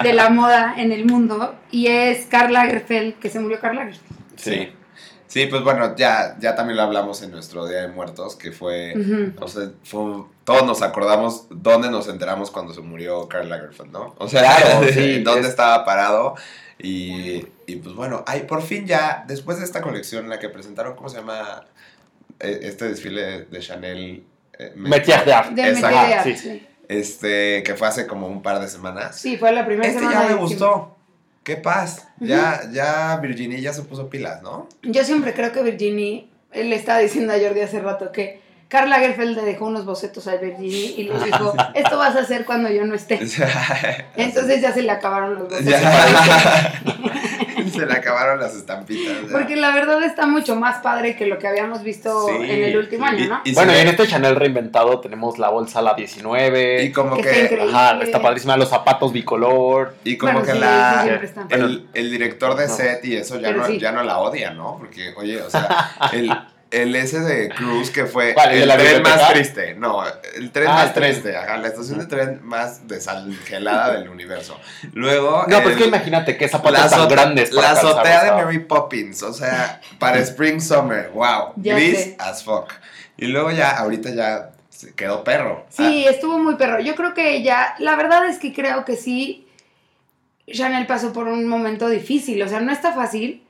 de 0.02 0.12
la 0.12 0.30
moda 0.30 0.74
en 0.76 0.92
el 0.92 1.04
mundo 1.06 1.54
y 1.70 1.86
es 1.86 2.26
Karl 2.26 2.52
Lagerfeld, 2.52 3.18
que 3.18 3.30
se 3.30 3.40
murió 3.40 3.60
Karl 3.60 3.76
Lagerfeld. 3.76 4.18
Sí. 4.36 4.72
Sí, 5.26 5.46
pues 5.46 5.64
bueno, 5.64 5.96
ya, 5.96 6.36
ya 6.38 6.54
también 6.54 6.76
lo 6.76 6.84
hablamos 6.84 7.20
en 7.22 7.32
nuestro 7.32 7.66
Día 7.66 7.80
de 7.80 7.88
Muertos, 7.88 8.36
que 8.36 8.52
fue, 8.52 8.94
o 9.40 9.48
sea, 9.48 9.70
fue- 9.82 10.22
todos 10.44 10.64
nos 10.64 10.80
acordamos 10.82 11.46
dónde 11.50 11.90
nos 11.90 12.06
enteramos 12.08 12.52
cuando 12.52 12.72
se 12.72 12.82
murió 12.82 13.26
Karl 13.28 13.48
Lagerfeld, 13.48 13.90
¿no? 13.90 14.14
O 14.18 14.28
sea, 14.28 14.42
Claro, 14.42 14.86
sí, 14.92 15.22
dónde 15.24 15.40
es- 15.40 15.46
estaba 15.48 15.84
parado 15.84 16.36
y, 16.78 17.46
y 17.66 17.76
pues 17.82 17.96
bueno, 17.96 18.22
ahí 18.28 18.42
por 18.42 18.62
fin 18.62 18.86
ya, 18.86 19.24
después 19.26 19.58
de 19.58 19.64
esta 19.64 19.80
colección, 19.80 20.28
la 20.28 20.38
que 20.38 20.50
presentaron, 20.50 20.94
¿cómo 20.94 21.08
se 21.08 21.16
llama? 21.16 21.64
Eh, 22.38 22.60
Este 22.62 22.88
desfile 22.88 23.46
de 23.46 23.58
Chanel. 23.60 24.24
Eh, 24.58 24.72
Métier 24.76 25.24
d'art. 25.24 25.50
De 25.50 26.36
sí. 26.36 26.66
Este, 26.88 27.62
que 27.62 27.74
fue 27.74 27.88
hace 27.88 28.06
como 28.06 28.26
un 28.26 28.42
par 28.42 28.60
de 28.60 28.68
semanas. 28.68 29.16
Sí, 29.16 29.36
fue 29.36 29.52
la 29.52 29.64
primera 29.64 29.88
este 29.88 30.00
semana 30.00 30.22
ya 30.22 30.28
me 30.28 30.34
gustó. 30.34 30.96
Qué 31.42 31.56
paz. 31.56 32.08
Ya, 32.20 32.62
ya 32.72 33.16
Virginia 33.18 33.58
ya 33.58 33.72
se 33.72 33.82
puso 33.82 34.08
pilas, 34.08 34.42
¿no? 34.42 34.68
Yo 34.82 35.04
siempre 35.04 35.34
creo 35.34 35.52
que 35.52 35.62
Virginie, 35.62 36.28
él 36.52 36.70
le 36.70 36.76
estaba 36.76 37.00
diciendo 37.00 37.32
a 37.32 37.38
Jordi 37.38 37.60
hace 37.60 37.80
rato 37.80 38.12
que 38.12 38.40
Karl 38.68 38.88
Lagerfeld 38.88 39.36
le 39.36 39.42
dejó 39.42 39.66
unos 39.66 39.84
bocetos 39.84 40.26
a 40.26 40.36
Virginie 40.36 40.94
y 40.96 41.04
le 41.04 41.18
dijo, 41.24 41.54
esto 41.74 41.98
vas 41.98 42.16
a 42.16 42.20
hacer 42.20 42.44
cuando 42.44 42.70
yo 42.70 42.84
no 42.86 42.94
esté. 42.94 43.20
Entonces 44.16 44.62
ya 44.62 44.72
se 44.72 44.82
le 44.82 44.90
acabaron 44.90 45.34
los 45.34 45.48
bocetos. 45.48 45.74
Se 47.80 47.86
le 47.86 47.92
acabaron 47.92 48.40
las 48.40 48.54
estampitas. 48.54 49.14
Porque 49.30 49.56
la 49.56 49.70
verdad 49.74 50.02
está 50.02 50.26
mucho 50.26 50.56
más 50.56 50.78
padre 50.82 51.16
que 51.16 51.26
lo 51.26 51.38
que 51.38 51.46
habíamos 51.48 51.82
visto 51.82 52.26
Sí, 52.28 52.34
en 52.50 52.64
el 52.64 52.76
último 52.76 53.06
sí. 53.08 53.14
año, 53.14 53.28
¿no? 53.28 53.40
Y- 53.44 53.50
y 53.50 53.54
Bueno, 53.54 53.72
y 53.72 53.76
en 53.78 53.88
este 53.88 54.06
Chanel 54.06 54.36
reinventado 54.36 55.00
tenemos 55.00 55.38
la 55.38 55.48
bolsa 55.50 55.82
la 55.82 55.94
19. 55.94 56.82
Y 56.84 56.92
como 56.92 57.16
Que. 57.16 57.58
Ajá, 57.72 57.98
está 58.02 58.20
padrísima. 58.22 58.56
Los 58.56 58.68
zapatos 58.70 59.12
bicolor. 59.12 59.94
Y 60.04 60.16
como 60.16 60.32
Bueno, 60.34 60.46
que 60.46 60.52
sí, 60.52 60.58
la. 60.58 61.20
sí, 61.22 61.34
el, 61.50 61.86
el 61.94 62.10
director 62.10 62.54
de 62.56 62.68
No. 62.68 62.74
set 62.74 63.04
y 63.04 63.16
eso 63.16 63.38
ya 63.40 63.52
no, 63.52 63.66
sí. 63.66 63.78
ya 63.78 63.92
no 63.92 64.02
la 64.02 64.18
odia, 64.18 64.50
¿no? 64.50 64.76
Porque, 64.78 65.12
oye, 65.16 65.40
o 65.40 65.50
sea, 65.50 65.68
el, 66.12 66.30
el 66.82 66.94
ese 66.96 67.20
de 67.20 67.48
Cruz 67.50 67.90
que 67.90 68.06
fue 68.06 68.34
¿Cuál, 68.34 68.50
el 68.50 68.56
de 68.56 68.62
el 68.62 68.68
la 68.68 68.76
tren 68.76 69.02
más 69.02 69.32
triste. 69.32 69.74
No, 69.74 70.02
el 70.36 70.50
tren 70.50 70.66
Ah, 70.68 70.72
más 70.74 70.86
el 70.88 70.92
tren. 70.94 71.10
triste. 71.12 71.36
Ajá, 71.36 71.56
la 71.58 71.68
estación 71.68 71.98
de 72.00 72.06
tren 72.06 72.40
más 72.42 72.86
desangelada 72.88 73.92
del 73.94 74.08
universo. 74.08 74.58
Luego. 74.92 75.44
No, 75.48 75.58
pero 75.58 75.68
es 75.70 75.76
el- 75.76 75.78
que 75.82 75.88
imagínate 75.88 76.36
que 76.36 76.48
pata 76.48 76.72
tan 76.72 76.74
azote- 77.00 77.14
grande 77.14 77.42
es 77.42 77.50
para 77.50 77.72
la 77.72 77.78
azotea 77.78 78.24
de 78.24 78.32
Mary 78.44 78.58
Poppins, 78.60 79.22
o 79.22 79.32
sea, 79.32 79.80
para 79.98 80.18
Spring 80.18 80.60
Summer, 80.60 81.10
wow, 81.14 81.52
Ya 81.56 81.74
gris 81.76 81.98
sé. 81.98 82.16
as 82.18 82.42
fuck. 82.44 82.72
Y 83.16 83.26
luego 83.26 83.50
ya, 83.52 83.70
ahorita 83.70 84.10
ya 84.10 84.50
se 84.70 84.92
quedó 84.94 85.22
perro. 85.22 85.64
Sí, 85.68 86.04
estuvo 86.06 86.38
muy 86.38 86.56
perro. 86.56 86.80
Yo 86.80 86.96
creo 86.96 87.14
que 87.14 87.36
ella, 87.36 87.74
la 87.78 87.94
verdad 87.94 88.26
es 88.26 88.38
que 88.38 88.52
creo 88.52 88.84
que 88.84 88.96
sí, 88.96 89.46
Chanel 90.52 90.86
pasó 90.86 91.12
por 91.12 91.28
un 91.28 91.46
momento 91.46 91.88
difícil. 91.88 92.42
O 92.42 92.48
sea, 92.48 92.60
no 92.60 92.72
está 92.72 92.92
fácil 92.92 93.43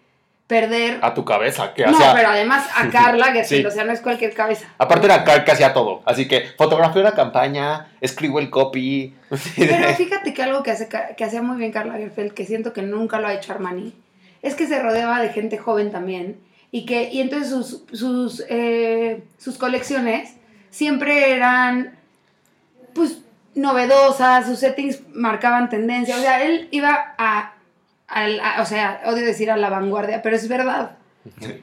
perder. 0.47 0.99
A 1.03 1.15
tu 1.15 1.25
cabeza, 1.25 1.73
que 1.75 1.87
no, 1.87 1.97
hacía... 1.97 2.13
pero 2.15 2.29
además 2.29 2.69
a 2.75 2.89
Carla 2.91 3.45
Sí. 3.45 3.65
o 3.65 3.71
sea, 3.71 3.85
no 3.85 3.93
es 3.93 4.01
cualquier 4.01 4.35
cabeza. 4.35 4.67
Aparte 4.79 5.07
era 5.07 5.25
Carl 5.25 5.45
que 5.45 5.53
hacía 5.53 5.73
todo. 5.73 6.03
Así 6.05 6.29
que 6.29 6.47
fotografió 6.59 7.03
la 7.03 7.13
campaña, 7.13 7.89
escribió 8.01 8.39
el 8.39 8.51
copy. 8.51 9.15
Pero 9.57 9.95
fíjate 9.97 10.35
que 10.35 10.43
algo 10.43 10.63
que, 10.63 10.71
hace, 10.71 10.89
que 11.17 11.25
hacía 11.25 11.43
muy 11.43 11.57
bien 11.57 11.73
Carla 11.73 11.95
Gerfeld, 11.95 12.33
que 12.33 12.45
siento 12.45 12.73
que 12.73 12.83
nunca 12.83 13.21
lo 13.21 13.29
ha 13.29 13.35
hecho 13.35 13.53
Armani, 13.53 13.95
es 14.43 14.55
que 14.55 14.67
se 14.67 14.81
rodeaba 14.81 15.21
de 15.21 15.31
gente 15.31 15.59
joven 15.59 15.91
también. 15.91 16.39
Y 16.71 16.87
que 16.87 17.09
y 17.11 17.21
entonces 17.21 17.49
sus, 17.49 17.85
sus, 17.93 18.45
eh, 18.49 19.23
sus 19.39 19.57
colecciones 19.57 20.35
siempre 20.71 21.33
eran, 21.33 21.97
pues, 22.95 23.21
novedosas, 23.55 24.47
sus 24.47 24.59
settings 24.59 25.01
marcaban 25.15 25.69
tendencia. 25.69 26.17
O 26.17 26.21
sea, 26.21 26.43
él 26.43 26.69
iba 26.73 27.15
a, 27.17 27.54
al- 28.09 28.41
a- 28.41 28.63
o 28.63 28.67
sea, 28.67 29.03
odio 29.07 29.25
decir 29.25 29.51
a 29.51 29.57
la 29.57 29.71
vanguardia, 29.71 30.23
pero 30.23 30.37
es 30.37 30.47
verdad. 30.49 30.97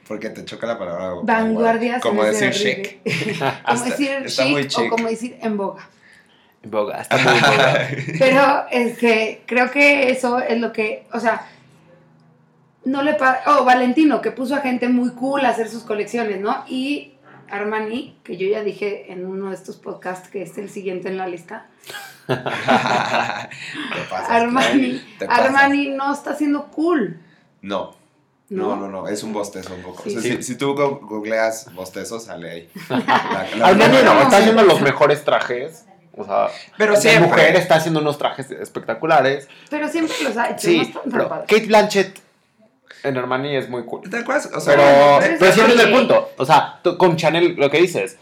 Porque 0.08 0.28
te 0.30 0.44
choca 0.44 0.66
la 0.66 0.78
palabra. 0.78 1.12
Vanguardia. 1.22 1.94
se 1.94 2.00
Como 2.00 2.24
decir 2.24 2.50
chic. 2.50 2.98
como 3.66 3.84
decir 3.84 4.10
está 4.24 4.42
chic 4.44 4.50
muy 4.52 4.86
o 4.86 4.88
como 4.90 5.08
decir 5.08 5.38
en 5.40 5.56
boga. 5.56 5.88
En 6.64 6.70
boga, 6.70 7.00
está 7.00 7.16
muy 7.16 7.32
en 7.32 7.40
boga. 7.40 7.88
Pero 8.18 8.64
este, 8.70 9.42
creo 9.46 9.70
que 9.70 10.10
eso 10.10 10.38
es 10.40 10.60
lo 10.60 10.72
que, 10.72 11.06
o 11.12 11.20
sea, 11.20 11.46
no 12.84 13.02
le 13.02 13.14
pasa. 13.14 13.42
Oh, 13.58 13.64
Valentino, 13.64 14.20
que 14.20 14.32
puso 14.32 14.54
a 14.56 14.60
gente 14.60 14.88
muy 14.88 15.10
cool 15.10 15.44
a 15.44 15.50
hacer 15.50 15.68
sus 15.68 15.84
colecciones, 15.84 16.40
¿no? 16.40 16.64
Y 16.68 17.12
Armani, 17.48 18.16
que 18.24 18.36
yo 18.36 18.48
ya 18.48 18.62
dije 18.64 19.12
en 19.12 19.26
uno 19.26 19.50
de 19.50 19.54
estos 19.54 19.76
podcasts 19.76 20.28
que 20.28 20.42
es 20.42 20.56
el 20.58 20.70
siguiente 20.70 21.08
en 21.08 21.16
la 21.18 21.28
lista. 21.28 21.66
Te 22.28 24.00
pasas, 24.10 24.30
Armani, 24.30 25.02
te 25.18 25.26
pasas. 25.26 25.44
Armani 25.46 25.88
no 25.88 26.12
está 26.12 26.34
siendo 26.36 26.66
cool. 26.68 27.20
No. 27.60 27.96
No, 28.48 28.76
no, 28.76 28.86
no, 28.88 29.08
es 29.08 29.22
un 29.22 29.32
bostezo 29.32 29.74
un 29.74 29.82
poco. 29.82 30.02
Sí. 30.04 30.10
O 30.10 30.20
sea, 30.20 30.22
Sí. 30.22 30.36
si, 30.38 30.42
si 30.42 30.54
tú 30.58 30.74
go- 30.74 31.00
googleas 31.02 31.72
bostezo, 31.74 32.20
sale 32.20 32.50
ahí. 32.50 32.68
La- 32.90 33.46
la- 33.56 33.66
Armani 33.68 33.96
no, 34.04 34.14
no, 34.14 34.22
está 34.22 34.30
no. 34.30 34.36
haciendo 34.36 34.62
los 34.64 34.80
mejores 34.82 35.24
trajes. 35.24 35.86
O 36.14 36.24
sea, 36.24 36.48
Pero 36.76 36.92
la 36.92 37.00
siempre. 37.00 37.28
mujer 37.30 37.56
está 37.56 37.76
haciendo 37.76 38.00
unos 38.00 38.18
trajes 38.18 38.50
espectaculares. 38.50 39.48
Pero 39.70 39.88
siempre 39.88 40.14
los 40.22 40.36
ha 40.36 40.50
hecho, 40.50 40.68
no 40.70 40.84
Sí, 40.84 40.94
pero. 41.10 41.28
Kate 41.30 41.66
Blanchett 41.66 42.20
en 43.04 43.16
Armani 43.16 43.56
es 43.56 43.70
muy 43.70 43.84
cool. 43.86 44.02
¿Te 44.10 44.18
acuerdas? 44.18 44.50
O 44.54 44.60
sea, 44.60 44.74
Pero, 44.76 45.18
Pero 45.20 45.36
pero 45.40 45.52
siempre 45.52 45.74
es 45.76 45.80
el 45.84 45.90
punto. 45.92 46.30
O 46.36 46.44
sea, 46.44 46.78
tú- 46.82 46.98
con 46.98 47.16
Chanel, 47.16 47.54
lo 47.56 47.70
que 47.70 47.78
dices. 47.80 48.18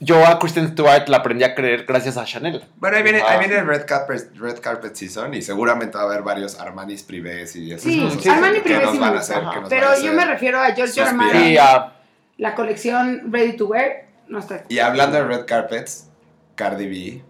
Yo 0.00 0.26
a 0.26 0.38
Kristen 0.38 0.68
Stewart 0.72 1.08
la 1.08 1.18
aprendí 1.18 1.44
a 1.44 1.54
creer 1.54 1.84
gracias 1.86 2.16
a 2.16 2.24
Chanel. 2.24 2.64
Bueno, 2.76 2.96
ahí 2.96 3.02
viene, 3.02 3.20
Ah. 3.22 3.30
ahí 3.32 3.38
viene 3.38 3.56
el 3.58 3.66
Red 3.66 3.86
Carpet, 3.86 4.30
Red 4.36 4.58
Carpet 4.60 4.94
Season 4.94 5.32
y 5.34 5.40
seguramente 5.40 5.96
va 5.96 6.02
a 6.04 6.06
haber 6.06 6.22
varios 6.22 6.58
Armanis 6.60 7.02
privés 7.04 7.54
y 7.56 7.70
esas 7.72 7.82
Sí, 7.84 8.00
cosas 8.02 8.22
sí, 8.22 8.28
Armani 8.28 8.56
que 8.56 8.62
Privé 8.62 8.82
nos 8.82 8.92
sí 8.92 8.98
van 8.98 9.10
me 9.12 9.16
a 9.16 9.20
hacer. 9.20 9.42
nos 9.42 9.68
Pero 9.68 9.86
van 9.86 9.94
a 9.94 9.98
yo 10.00 10.10
hacer. 10.10 10.12
me 10.14 10.24
refiero 10.24 10.60
a 10.60 10.70
Giorgio. 10.74 11.04
Armani, 11.04 11.56
a- 11.56 11.92
la 12.38 12.54
colección 12.54 13.32
Ready 13.32 13.56
to 13.56 13.66
Wear, 13.66 14.06
no 14.28 14.40
está. 14.40 14.64
Y 14.68 14.80
hablando 14.80 15.16
de 15.16 15.24
Red 15.24 15.44
Carpets, 15.46 16.08
Cardi 16.56 16.86
B, 16.88 17.24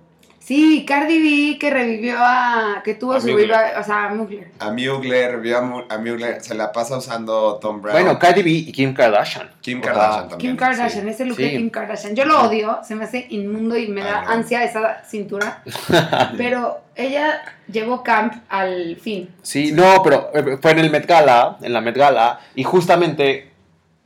Sí, 0.45 0.85
Cardi 0.87 1.23
B 1.53 1.59
que 1.59 1.71
revivió 1.71 2.17
a. 2.19 2.83
que 2.85 2.95
tuvo 2.95 3.15
A 3.15 3.21
su 3.23 3.29
Mugler. 3.29 3.49
revival, 3.49 3.73
o 3.81 3.83
sea, 3.83 4.05
a 4.05 4.09
Mugler. 4.15 4.51
a 4.59 4.71
Mugler, 4.71 5.41
vio 5.41 5.57
a, 5.57 5.61
Mu- 5.63 5.85
a 5.89 5.97
Mugler, 5.97 6.43
se 6.43 6.55
la 6.55 6.71
pasa 6.71 6.99
usando 6.99 7.55
Tom 7.63 7.81
Brown. 7.81 7.95
bueno, 8.03 8.19
Cardi 8.19 8.43
B 8.43 8.51
y 8.51 8.71
Kim 8.73 8.93
Kardashian. 8.93 9.49
Kim 9.63 9.81
Kardashian 9.81 10.29
también. 10.29 10.51
Kim 10.51 10.57
Kardashian, 10.59 11.05
sí. 11.05 11.09
ese 11.09 11.25
look 11.25 11.37
Sí. 11.39 11.45
de 11.45 11.51
Kim 11.53 11.71
Kardashian. 11.71 12.15
Yo 12.15 12.27
lo 12.27 12.43
odio, 12.43 12.81
se 12.87 12.95
me 12.95 13.05
hace 13.05 13.27
inmundo 13.31 13.75
y 13.79 13.89
me 13.89 14.03
da 14.03 14.21
Ay, 14.21 14.27
no. 14.27 14.33
ansia 14.33 14.63
esa 14.65 15.03
cintura. 15.05 15.63
pero 16.37 16.81
ella 16.95 17.41
llevó 17.67 18.03
camp 18.03 18.35
al 18.51 18.97
fin. 18.97 19.31
Sí, 19.43 19.73
no, 19.73 20.03
pero 20.03 20.31
eh, 20.35 20.59
fue 20.61 20.73
en 20.73 20.79
el 20.81 20.91
Met 20.91 21.07
Gala, 21.07 21.57
en 21.63 21.73
la 21.73 21.81
Met 21.81 21.97
Gala, 21.97 22.41
y 22.55 22.65
justamente 22.65 23.51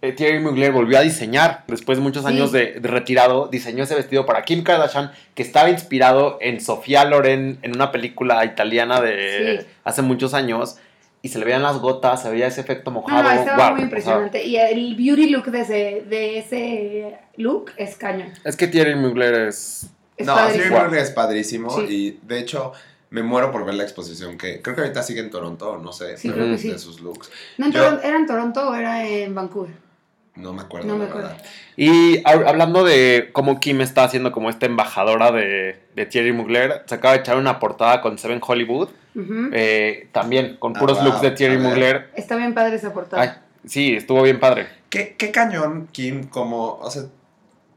Thierry 0.00 0.38
Mugler 0.38 0.70
volvió 0.70 0.98
a 0.98 1.00
diseñar, 1.02 1.64
después 1.66 1.98
de 1.98 2.02
muchos 2.04 2.22
Sí. 2.24 2.28
años 2.28 2.52
de, 2.52 2.78
de 2.80 2.88
retirado, 2.88 3.48
diseñó 3.48 3.82
ese 3.84 3.96
vestido 3.96 4.26
para 4.26 4.42
Kim 4.42 4.62
Kardashian, 4.62 5.10
que 5.34 5.42
estaba 5.42 5.70
inspirado 5.70 6.38
en 6.40 6.60
Sofía 6.60 7.04
Loren, 7.04 7.58
en 7.62 7.74
una 7.74 7.90
película 7.90 8.44
italiana 8.44 9.00
de 9.00 9.58
Sí. 9.60 9.66
hace 9.84 10.02
muchos 10.02 10.34
años, 10.34 10.76
y 11.20 11.30
se 11.30 11.40
le 11.40 11.44
veían 11.46 11.64
las 11.64 11.78
gotas, 11.78 12.22
se 12.22 12.30
veía 12.30 12.46
ese 12.46 12.60
efecto 12.60 12.92
mojado. 12.92 13.24
no, 13.24 13.30
estaba 13.32 13.56
guau, 13.56 13.72
muy 13.74 13.82
impresionante. 13.82 14.44
y 14.44 14.56
el 14.56 14.94
beauty 14.94 15.30
look 15.30 15.46
de 15.46 15.60
ese, 15.62 16.04
de 16.08 16.38
ese 16.38 17.18
look 17.36 17.72
es 17.76 17.96
cañón. 17.96 18.32
es 18.44 18.54
que 18.56 18.68
Thierry 18.68 18.94
Mugler 18.94 19.48
es... 19.48 19.88
Es 20.16 20.26
no. 20.28 20.36
Thierry 20.48 20.70
Mugler 20.70 21.00
es 21.02 21.10
padrísimo 21.10 21.70
Sí. 21.70 21.86
y 21.88 22.20
de 22.26 22.38
hecho 22.38 22.72
me 23.10 23.22
muero 23.24 23.50
por 23.50 23.64
ver 23.64 23.74
la 23.74 23.82
exposición 23.82 24.38
que 24.38 24.62
creo 24.62 24.76
que 24.76 24.82
ahorita 24.82 25.02
sigue 25.02 25.20
en 25.20 25.30
Toronto, 25.30 25.78
no 25.78 25.92
sé, 25.92 26.16
Sí, 26.18 26.28
pero 26.28 26.42
creo 26.44 26.56
que 26.56 26.58
sí. 26.62 26.70
de 26.70 26.78
sus 26.78 27.00
looks. 27.00 27.30
No, 27.56 27.66
en 27.66 27.72
Yo- 27.72 28.00
¿Era 28.00 28.16
en 28.16 28.26
Toronto 28.26 28.68
o 28.70 28.74
era 28.76 29.04
en 29.08 29.34
Vancouver? 29.34 29.74
No 30.38 30.52
me 30.52 30.62
acuerdo. 30.62 30.86
No 30.88 30.96
me 30.96 31.04
acuerdo. 31.06 31.30
Y 31.76 32.22
hab- 32.22 32.46
hablando 32.48 32.84
de 32.84 33.30
cómo 33.32 33.60
Kim 33.60 33.80
está 33.80 34.04
haciendo 34.04 34.32
como 34.32 34.50
esta 34.50 34.66
embajadora 34.66 35.30
de, 35.32 35.78
de 35.94 36.06
Thierry 36.06 36.32
Mugler, 36.32 36.84
se 36.86 36.94
acaba 36.94 37.14
de 37.14 37.20
echar 37.20 37.36
una 37.36 37.58
portada 37.58 38.00
con 38.00 38.18
Seven 38.18 38.40
Hollywood, 38.46 38.88
eh, 39.52 40.08
también 40.12 40.56
con 40.58 40.76
Ah, 40.76 40.80
puros 40.80 40.98
wow, 40.98 41.06
looks 41.06 41.20
de 41.22 41.30
Thierry. 41.32 41.58
Mugler. 41.58 42.10
Está 42.14 42.36
bien 42.36 42.54
padre 42.54 42.76
esa 42.76 42.92
portada. 42.92 43.22
Ay, 43.22 43.30
sí, 43.66 43.94
estuvo 43.94 44.22
bien 44.22 44.38
padre. 44.40 44.68
¿Qué, 44.90 45.16
qué 45.18 45.30
cañón 45.32 45.88
Kim 45.92 46.28
como, 46.28 46.74
o 46.76 46.90
sea, 46.90 47.02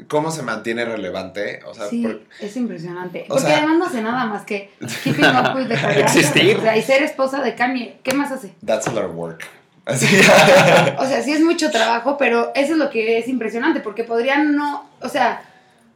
cómo 0.08 0.32
se 0.32 0.43
mantiene 0.43 0.86
relevante, 0.86 1.60
o 1.65 1.74
sea, 1.74 1.86
sí, 1.88 2.04
por- 2.04 2.21
es 2.39 2.56
impresionante. 2.58 3.26
o 3.26 3.34
Porque 3.36 3.43
sea- 3.47 3.58
además 3.58 3.78
no 3.80 3.86
hace 3.86 4.02
nada 4.02 4.26
más 4.26 4.43
que 4.45 4.71
keeping 5.04 5.26
up 5.26 5.56
with 5.56 5.67
the 5.67 5.76
Kardashians. 5.76 6.15
Existir. 6.15 6.58
O 6.58 6.62
sea, 6.62 6.78
y 6.78 6.82
ser 6.84 7.04
esposa 7.04 7.41
de 7.41 7.56
Kanye. 7.56 7.97
¿Qué 8.04 8.13
más 8.13 8.32
hace? 8.32 8.54
that's 8.65 8.88
a 8.88 8.91
lot 8.93 9.06
of 9.06 9.15
work. 9.15 9.43
Así. 9.86 10.06
O 11.00 11.06
sea, 11.06 11.22
sí 11.24 11.32
es 11.34 11.41
mucho 11.41 11.72
trabajo, 11.72 12.17
pero 12.17 12.52
eso 12.56 12.74
es 12.74 12.78
lo 12.78 12.89
que 12.89 13.17
es 13.17 13.28
impresionante, 13.28 13.80
porque 13.80 14.04
podrían 14.04 14.56
no, 14.56 14.89
o 15.02 15.10
sea, 15.10 15.41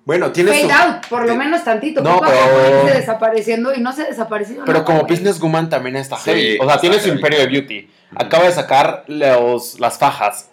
Bueno, 0.05 0.31
tiene 0.31 0.51
fade 0.51 0.63
su... 0.63 0.71
out, 0.71 1.07
por 1.07 1.25
lo 1.27 1.35
menos 1.35 1.63
tantito, 1.63 2.01
No, 2.01 2.19
pero- 2.21 2.85
desapareciendo 2.93 3.73
y 3.73 3.79
no 3.81 3.91
se 3.93 4.03
desapareció. 4.05 4.61
Pero 4.65 4.73
nada, 4.79 4.85
como 4.85 4.99
güey. 5.01 5.11
businesswoman 5.11 5.69
también 5.69 5.95
está 5.95 6.17
Sí, 6.17 6.31
heavy. 6.31 6.57
O 6.59 6.67
sea, 6.67 6.79
tiene 6.79 6.99
su 6.99 7.09
imperio 7.09 7.39
de 7.39 7.47
beauty. 7.47 7.89
Acaba 8.15 8.45
de 8.45 8.51
sacar 8.51 9.03
los, 9.07 9.79
las 9.79 9.97
fajas. 9.97 10.49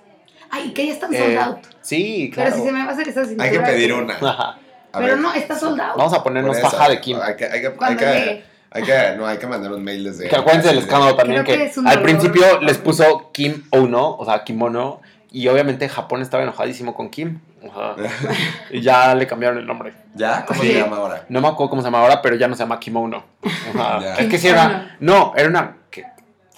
Ay, 0.50 0.72
que 0.74 0.86
ya 0.86 0.92
están 0.92 1.14
Eh, 1.14 1.18
sold 1.18 1.38
out. 1.38 1.58
sí, 1.80 2.30
claro. 2.34 2.50
Pero 2.50 2.62
si 2.62 2.68
se 2.68 2.72
me 2.72 2.84
va 2.84 2.90
a 2.90 2.92
hacer 2.92 3.08
esa 3.08 3.24
cintura. 3.24 3.44
Hay 3.48 3.50
que 3.56 3.60
pedir 3.60 3.92
una. 3.94 4.14
Ajá. 4.14 4.58
Pero 4.92 5.06
ver, 5.06 5.18
no, 5.18 5.32
está 5.32 5.58
sold 5.58 5.80
out. 5.80 5.96
Vamos 5.96 6.12
a 6.12 6.22
ponernos 6.22 6.60
faja 6.60 6.88
de 6.90 7.00
Kim. 7.00 7.18
Hay 7.22 7.36
que, 7.36 7.46
hay 7.46 7.60
que, 7.62 7.72
hay 7.80 7.96
que. 7.96 8.44
Hay 8.72 8.82
que, 8.82 9.14
no, 9.16 9.26
hay 9.26 9.38
que 9.38 9.46
mandar 9.46 9.72
un 9.72 9.82
mail 9.84 10.04
desde. 10.04 10.28
Que 10.28 10.36
acuérdense 10.36 10.68
del 10.68 10.78
escándalo 10.78 11.14
también 11.16 11.42
Creo 11.44 11.56
que, 11.58 11.64
que 11.64 11.70
es 11.70 11.76
un 11.78 11.86
al 11.86 11.94
dolor. 11.96 12.04
principio 12.04 12.60
les 12.60 12.78
puso 12.78 13.30
Kim 13.32 13.64
Ono, 13.70 14.16
o 14.16 14.24
sea, 14.24 14.44
kimono, 14.44 15.00
y 15.30 15.48
obviamente 15.48 15.88
Japón 15.88 16.22
estaba 16.22 16.42
enojadísimo 16.42 16.94
con 16.94 17.08
Kim. 17.10 17.40
O 17.62 17.72
sea, 17.72 17.94
y 18.70 18.80
ya 18.80 19.14
le 19.14 19.26
cambiaron 19.26 19.58
el 19.58 19.66
nombre. 19.66 19.92
¿Ya? 20.14 20.44
¿Cómo 20.46 20.60
Sí. 20.60 20.68
se 20.72 20.78
llama 20.80 20.96
ahora? 20.96 21.24
No 21.28 21.40
me 21.40 21.48
acuerdo 21.48 21.70
cómo 21.70 21.82
se 21.82 21.86
llama 21.86 22.00
ahora, 22.02 22.20
pero 22.22 22.34
ya 22.36 22.48
no 22.48 22.54
se 22.56 22.62
llama 22.62 22.80
kimono. 22.80 23.24
Ya. 23.74 24.14
Es 24.18 24.28
que 24.28 24.38
sí 24.38 24.48
Kimono. 24.48 24.68
era. 24.70 24.96
No, 25.00 25.32
era 25.36 25.48
una. 25.48 25.76
Que, 25.90 26.04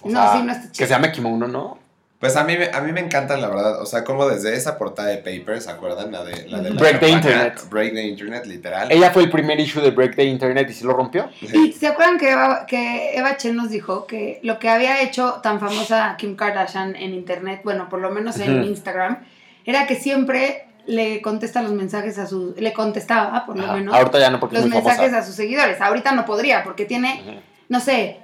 o 0.03 0.09
No, 0.09 0.20
sea, 0.22 0.33
sí, 0.33 0.42
no 0.42 0.53
está 0.53 0.68
Que 0.68 0.87
se 0.87 0.88
llame 0.88 1.12
kimono, 1.12 1.46
¿no? 1.46 1.79
Pues 2.25 2.37
a 2.37 2.45
mí, 2.45 2.57
me- 2.57 2.71
a 2.73 2.81
mí 2.81 2.91
me 2.91 3.01
encanta, 3.01 3.37
la 3.37 3.49
verdad. 3.49 3.83
O 3.83 3.85
sea, 3.85 4.03
como 4.03 4.27
desde 4.27 4.57
esa 4.57 4.79
portada 4.79 5.09
de 5.09 5.19
Papers, 5.19 5.65
¿se 5.65 5.71
acuerdan? 5.71 6.11
La 6.11 6.25
de, 6.25 6.49
la 6.49 6.61
de 6.63 6.71
la 6.71 6.81
Break 6.81 7.01
the 7.01 7.09
Internet. 7.11 7.61
Break 7.69 7.93
the 7.93 8.03
Internet, 8.03 8.47
literal. 8.47 8.91
Ella 8.91 9.11
fue 9.11 9.25
el 9.25 9.31
primer 9.31 9.61
issue 9.61 9.83
de 9.83 9.91
Break 9.91 10.17
the 10.17 10.25
Internet 10.25 10.69
y 10.71 10.73
sí 10.73 10.85
lo 10.87 10.95
rompió. 10.95 11.29
Y 11.43 11.73
se 11.73 11.87
acuerdan 11.89 12.17
que 12.19 12.31
Eva, 12.31 12.65
que 12.67 13.15
Eva 13.15 13.37
Chen 13.37 13.55
nos 13.57 13.69
dijo 13.69 14.07
que 14.07 14.41
lo 14.43 14.59
que 14.59 14.71
había 14.71 15.03
hecho 15.03 15.41
tan 15.43 15.61
famosa 15.61 16.15
Kim 16.17 16.35
Kardashian 16.35 16.97
en 16.97 17.13
internet, 17.13 17.61
bueno, 17.63 17.91
por 17.91 18.01
lo 18.01 18.11
menos 18.11 18.39
en. 18.41 18.65
Instagram, 18.65 19.19
era 19.67 19.87
que 19.87 19.95
siempre 19.95 20.67
le 20.87 21.21
contesta 21.21 21.61
los 21.61 21.73
mensajes 21.73 22.19
a 22.19 22.27
sus, 22.27 22.57
le 22.59 22.73
contestaba 22.73 23.45
por 23.45 23.59
lo 23.59 23.65
Ajá. 23.65 23.75
menos 23.75 23.95
Ahorita 23.95 24.19
ya 24.19 24.31
no 24.31 24.41
porque 24.41 24.57
los 24.57 24.65
es 24.65 24.71
muy 24.71 24.79
mensajes 24.79 25.11
famosa. 25.11 25.19
a 25.19 25.27
sus 25.27 25.35
seguidores. 25.35 25.79
Ahorita 25.81 26.13
no 26.13 26.25
podría 26.25 26.65
porque 26.65 26.87
tiene, 26.87 27.43
no 27.69 27.81
sé, 27.81 28.21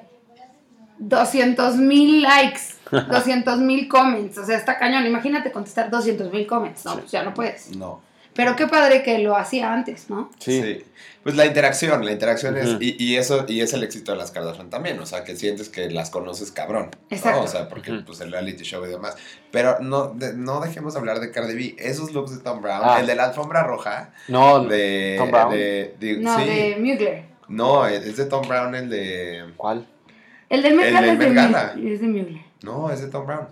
200 0.99 1.77
mil 1.77 2.23
likes, 2.23 2.61
200 3.11 3.59
mil 3.59 3.89
comments, 3.89 4.39
o 4.39 4.45
sea, 4.45 4.57
está 4.57 4.79
cañón. 4.79 5.07
Imagínate 5.07 5.53
contestar 5.53 5.91
200 5.91 6.33
mil 6.33 6.47
comments, 6.47 6.85
no, 6.85 6.93
Sí. 6.93 6.99
pues 7.01 7.13
ya 7.13 7.23
no 7.23 7.35
puedes. 7.35 7.77
No. 7.77 8.03
Pero 8.33 8.55
qué 8.55 8.69
padre 8.69 9.03
que 9.03 9.19
lo 9.19 9.37
hacía 9.37 9.73
antes, 9.73 10.09
¿no? 10.09 10.31
Sí. 10.39 10.63
Sí. 10.63 10.85
Pues 11.25 11.35
la 11.37 11.45
interacción, 11.47 12.05
la 12.07 12.13
interacción 12.13 12.57
es, 12.57 12.77
y, 12.81 12.97
y 13.03 13.17
eso, 13.17 13.45
y 13.49 13.61
es 13.61 13.73
el 13.75 13.83
éxito 13.83 14.13
de 14.13 14.19
las 14.19 14.31
Kardashian 14.31 14.71
también, 14.71 14.99
o 15.01 15.05
sea, 15.05 15.25
que 15.25 15.35
sientes 15.37 15.69
que 15.69 15.91
las 15.91 16.11
conoces 16.11 16.51
cabrón. 16.53 16.91
¿no? 16.93 17.15
Exacto. 17.17 17.43
O 17.43 17.47
sea, 17.49 17.69
porque 17.69 17.93
pues 18.07 18.21
el 18.21 18.31
reality 18.31 18.63
show 18.65 18.85
y 18.87 18.89
demás. 18.89 19.17
Pero 19.51 19.79
no, 19.81 20.15
de- 20.15 20.33
no 20.35 20.61
dejemos 20.61 20.95
de 20.95 21.01
hablar 21.01 21.19
de 21.21 21.33
Cardi 21.33 21.55
B. 21.55 21.77
Esos 21.79 22.13
looks 22.13 22.31
de 22.39 22.43
Tom 22.43 22.63
Brown, 22.63 22.81
Ah. 22.85 23.01
el 23.01 23.07
de 23.09 23.17
la 23.17 23.25
alfombra 23.25 23.65
roja, 23.65 24.13
No, 24.29 24.61
de... 24.65 25.17
Tom 25.19 25.31
Brown. 25.31 25.51
de- 25.53 25.97
de- 25.99 26.17
No, 26.19 26.39
sí. 26.39 26.45
de 26.47 26.77
Mugler. 26.79 27.25
No, 27.49 27.85
es 27.87 28.17
de 28.17 28.25
Tom 28.27 28.47
Brown 28.49 28.75
el 28.77 28.89
de... 28.89 29.45
¿cuál? 29.57 29.87
El 30.51 30.63
del 30.63 30.75
Met 30.75 30.87
El 30.89 30.93
Gala 30.93 31.07
del 31.07 31.13
es 31.13 31.19
de, 31.83 31.95
es 31.95 32.01
de 32.03 32.07
Mugler. 32.09 32.43
No, 32.63 32.91
es 32.91 33.01
de 33.01 33.09
Tom 33.09 33.27
Brown. 33.27 33.47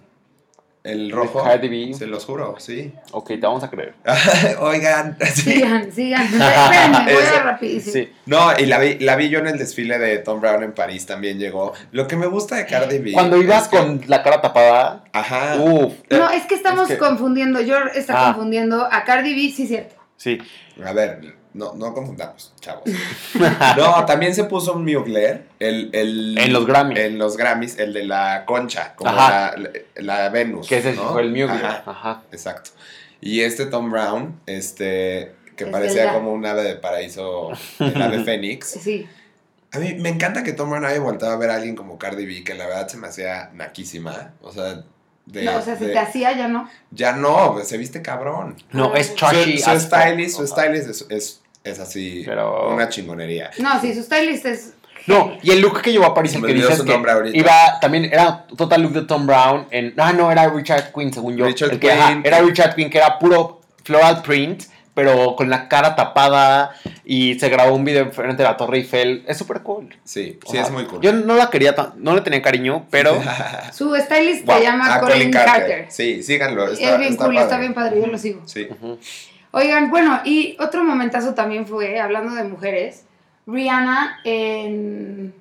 El 0.84 1.10
rojo. 1.10 1.42
Cardi 1.44 1.68
B. 1.68 1.92
Se 1.94 2.06
los 2.06 2.24
juro, 2.24 2.54
sí. 2.58 2.92
Ok, 3.12 3.28
te 3.28 3.36
vamos 3.38 3.62
a 3.62 3.68
creer. 3.68 3.94
Oigan. 4.60 5.16
sí. 5.34 5.42
Sigan, 5.52 5.92
sigan. 5.92 6.22
Espérenme, 6.24 7.12
voy 7.14 7.22
a 7.36 7.42
rapidísimo. 7.42 7.92
Sí. 7.92 8.08
No, 8.26 8.50
y 8.58 8.66
la 8.66 8.78
vi, 8.78 8.98
la 9.00 9.16
vi 9.16 9.28
yo 9.28 9.38
en 9.40 9.48
el 9.48 9.58
desfile 9.58 9.98
de 9.98 10.18
Tom 10.18 10.40
Brown 10.40 10.62
en 10.62 10.72
París 10.72 11.04
también 11.04 11.38
llegó. 11.38 11.72
Lo 11.92 12.06
que 12.06 12.16
me 12.16 12.26
gusta 12.26 12.56
de 12.56 12.66
Cardi 12.66 12.98
B. 12.98 13.12
Cuando 13.12 13.36
ibas 13.36 13.68
que- 13.68 13.76
con 13.76 14.02
la 14.06 14.22
cara 14.22 14.40
tapada, 14.40 15.04
Ajá. 15.12 15.56
uff, 15.60 15.92
No, 16.10 16.30
es 16.30 16.44
que 16.46 16.54
estamos 16.54 16.88
Es 16.88 16.94
que- 16.96 16.98
confundiendo. 16.98 17.60
Yo 17.60 17.76
está 17.94 18.14
Ah. 18.28 18.32
confundiendo 18.32 18.88
a 18.90 19.04
Cardi 19.04 19.34
B, 19.34 19.52
sí, 19.54 19.66
cierto. 19.66 19.94
sí. 20.16 20.38
A 20.84 20.92
ver, 20.92 21.34
no, 21.54 21.74
no 21.74 21.94
confundamos, 21.94 22.52
chavos. 22.60 22.84
no, 23.76 24.04
también 24.06 24.34
se 24.34 24.44
puso 24.44 24.74
un 24.74 24.84
Mugler. 24.84 25.44
El, 25.58 25.90
el, 25.92 26.36
En 26.38 26.52
los 26.52 26.66
Grammys. 26.66 26.98
En 26.98 27.18
los 27.18 27.36
Grammys, 27.36 27.78
el 27.78 27.92
de 27.92 28.04
la 28.04 28.44
concha, 28.46 28.94
como 28.94 29.10
Ajá. 29.10 29.54
la, 29.56 29.70
la 29.96 30.28
Venus. 30.28 30.68
Que 30.68 30.78
ese 30.78 30.92
¿no? 30.94 31.12
fue 31.12 31.22
el 31.22 31.30
Mugler. 31.30 31.64
Ajá, 31.64 31.82
Ajá. 31.86 32.22
exacto. 32.32 32.70
Y 33.20 33.40
este 33.40 33.66
Tom 33.66 33.90
Brown, 33.90 34.40
este, 34.46 35.34
que 35.56 35.64
Es 35.64 35.70
parecía 35.70 36.02
verdad. 36.04 36.18
como 36.18 36.32
un 36.32 36.46
ave 36.46 36.62
de 36.62 36.76
paraíso, 36.76 37.50
el 37.80 38.00
ave 38.00 38.22
fénix. 38.24 38.66
Sí. 38.68 39.08
A 39.72 39.78
mí 39.80 39.94
me 39.94 40.08
encanta 40.08 40.44
que 40.44 40.52
Tom 40.52 40.70
Brown 40.70 40.84
haya 40.84 41.00
voltado 41.00 41.32
a 41.32 41.36
ver 41.36 41.50
a 41.50 41.56
alguien 41.56 41.74
como 41.76 41.98
Cardi 41.98 42.24
B, 42.24 42.44
que 42.44 42.54
la 42.54 42.66
verdad 42.66 42.88
se 42.88 42.96
me 42.96 43.08
hacía 43.08 43.50
naquísima. 43.52 44.32
O 44.40 44.52
sea, 44.52 44.84
de, 45.32 45.44
no, 45.44 45.56
o 45.58 45.62
sea, 45.62 45.76
se 45.76 45.86
de- 45.86 45.92
te 45.92 45.98
hacía, 45.98 46.32
ya 46.36 46.48
no. 46.48 46.68
ya 46.90 47.12
no, 47.12 47.52
pues, 47.54 47.68
se 47.68 47.76
viste 47.78 48.02
cabrón. 48.02 48.56
No, 48.72 48.94
es 48.94 49.08
Su, 49.08 49.14
trashy. 49.14 49.58
su 49.58 49.70
fuck. 49.70 49.80
stylist, 49.80 50.36
su 50.36 50.46
stylist 50.46 50.88
es, 50.88 51.06
es, 51.10 51.40
es 51.64 51.78
así, 51.78 52.22
Pero- 52.26 52.70
una 52.74 52.88
chingonería. 52.88 53.50
No, 53.58 53.80
sí, 53.80 53.94
su 53.94 54.02
stylist 54.02 54.46
es. 54.46 54.72
No, 55.06 55.32
y 55.42 55.50
el 55.52 55.60
look 55.60 55.80
que 55.80 55.90
llevó 55.92 56.04
a 56.06 56.14
París, 56.14 56.34
el 56.34 56.44
que 56.44 56.52
dices 56.52 56.76
su 56.78 56.84
que 56.84 56.92
nombre 56.92 57.12
ahorita. 57.12 57.36
iba, 57.38 57.80
también 57.80 58.04
era 58.06 58.46
total 58.56 58.82
look 58.82 58.92
de 58.92 59.02
Tom 59.02 59.26
Brown 59.26 59.66
en, 59.70 59.94
ah, 59.96 60.12
no, 60.12 60.30
era 60.30 60.48
Richard 60.50 60.92
Quinn, 60.92 61.12
según 61.12 61.36
yo. 61.36 61.46
Richard 61.46 61.70
El 61.72 61.78
que, 61.80 61.92
ajá, 61.92 62.08
Quinn. 62.08 62.22
era 62.24 62.40
Richard 62.40 62.74
Quinn, 62.74 62.90
que 62.90 62.98
era 62.98 63.18
puro 63.18 63.60
floral 63.84 64.20
print, 64.22 64.64
pero 64.98 65.36
con 65.36 65.48
la 65.48 65.68
cara 65.68 65.94
tapada 65.94 66.72
y 67.04 67.38
se 67.38 67.48
grabó 67.50 67.72
un 67.76 67.84
video 67.84 68.10
frente 68.10 68.42
a 68.44 68.50
la 68.50 68.56
Torre 68.56 68.78
Eiffel. 68.78 69.22
Es 69.28 69.38
súper 69.38 69.60
cool. 69.62 69.94
Sí, 70.02 70.36
O 70.44 70.50
sí, 70.50 70.56
sea, 70.56 70.62
es 70.64 70.72
muy 70.72 70.86
cool. 70.86 71.00
Yo 71.00 71.12
no 71.12 71.36
la 71.36 71.50
quería, 71.50 71.76
tan- 71.76 71.92
no 71.98 72.16
le 72.16 72.20
tenía 72.22 72.42
cariño, 72.42 72.84
pero 72.90 73.16
Su 73.72 73.94
stylist 73.94 74.44
Wow. 74.44 74.56
se 74.58 74.62
llama 74.64 74.94
Ah, 74.96 75.00
Colin 75.00 75.30
Carter. 75.30 75.86
Sí, 75.88 76.20
síganlo. 76.24 76.64
es 76.66 76.80
Está, 76.80 76.96
bien 76.96 77.12
está 77.12 77.24
cool, 77.26 77.34
padre. 77.36 77.44
está 77.46 77.58
bien 77.60 77.74
padre, 77.74 78.00
yo 78.00 78.06
lo 78.08 78.18
sigo. 78.18 78.42
Sí. 78.44 78.66
Oigan, 79.52 79.88
bueno, 79.90 80.20
y 80.24 80.56
otro 80.58 80.82
momentazo 80.82 81.32
también 81.34 81.64
fue, 81.64 82.00
hablando 82.00 82.34
de 82.34 82.42
mujeres, 82.42 83.04
Rihanna 83.46 84.18
en... 84.24 85.32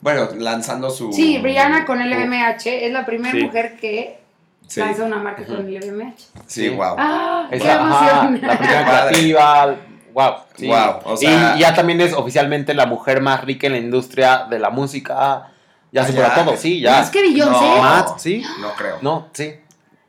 Bueno, 0.00 0.28
lanzando 0.36 0.90
su... 0.90 1.12
Sí, 1.12 1.38
Rihanna 1.40 1.84
con 1.84 2.00
LVMH, 2.00 2.66
es 2.86 2.92
la 2.92 3.06
primera 3.06 3.30
Sí. 3.38 3.44
mujer 3.44 3.76
que 3.80 4.18
Sí, 4.72 4.80
lanza 4.80 5.04
una 5.04 5.16
marca 5.18 5.44
con 5.44 5.66
LVMH. 5.66 6.14
sí, 6.46 6.68
wow. 6.70 6.94
¡Ah! 6.98 7.46
¡Qué 7.50 7.56
esa, 7.56 7.74
ajá, 7.74 8.20
emoción! 8.28 8.40
la 8.48 8.58
primera 8.58 8.84
creativa, 8.84 9.76
wow. 10.14 10.32
sí. 10.56 10.66
Wow, 10.66 11.00
o 11.04 11.16
sea- 11.16 11.54
y 11.56 11.60
ya 11.60 11.74
también 11.74 12.00
es 12.00 12.12
oficialmente 12.14 12.72
la 12.72 12.86
mujer 12.86 13.20
más 13.20 13.44
rica 13.44 13.66
en 13.66 13.74
la 13.74 13.78
industria 13.78 14.46
de 14.48 14.58
la 14.58 14.70
música. 14.70 15.48
Ya 15.90 16.02
Ah, 16.02 16.06
supera 16.06 16.28
ya. 16.34 16.44
todo, 16.44 16.56
sí, 16.56 16.80
ya. 16.80 17.02
Es 17.02 17.10
que 17.10 17.20
Beyoncé... 17.20 17.60
No. 17.60 17.82
Más, 17.82 18.14
sí. 18.16 18.42
No 18.60 18.72
creo. 18.74 18.96
No, 19.02 19.28
sí. 19.34 19.52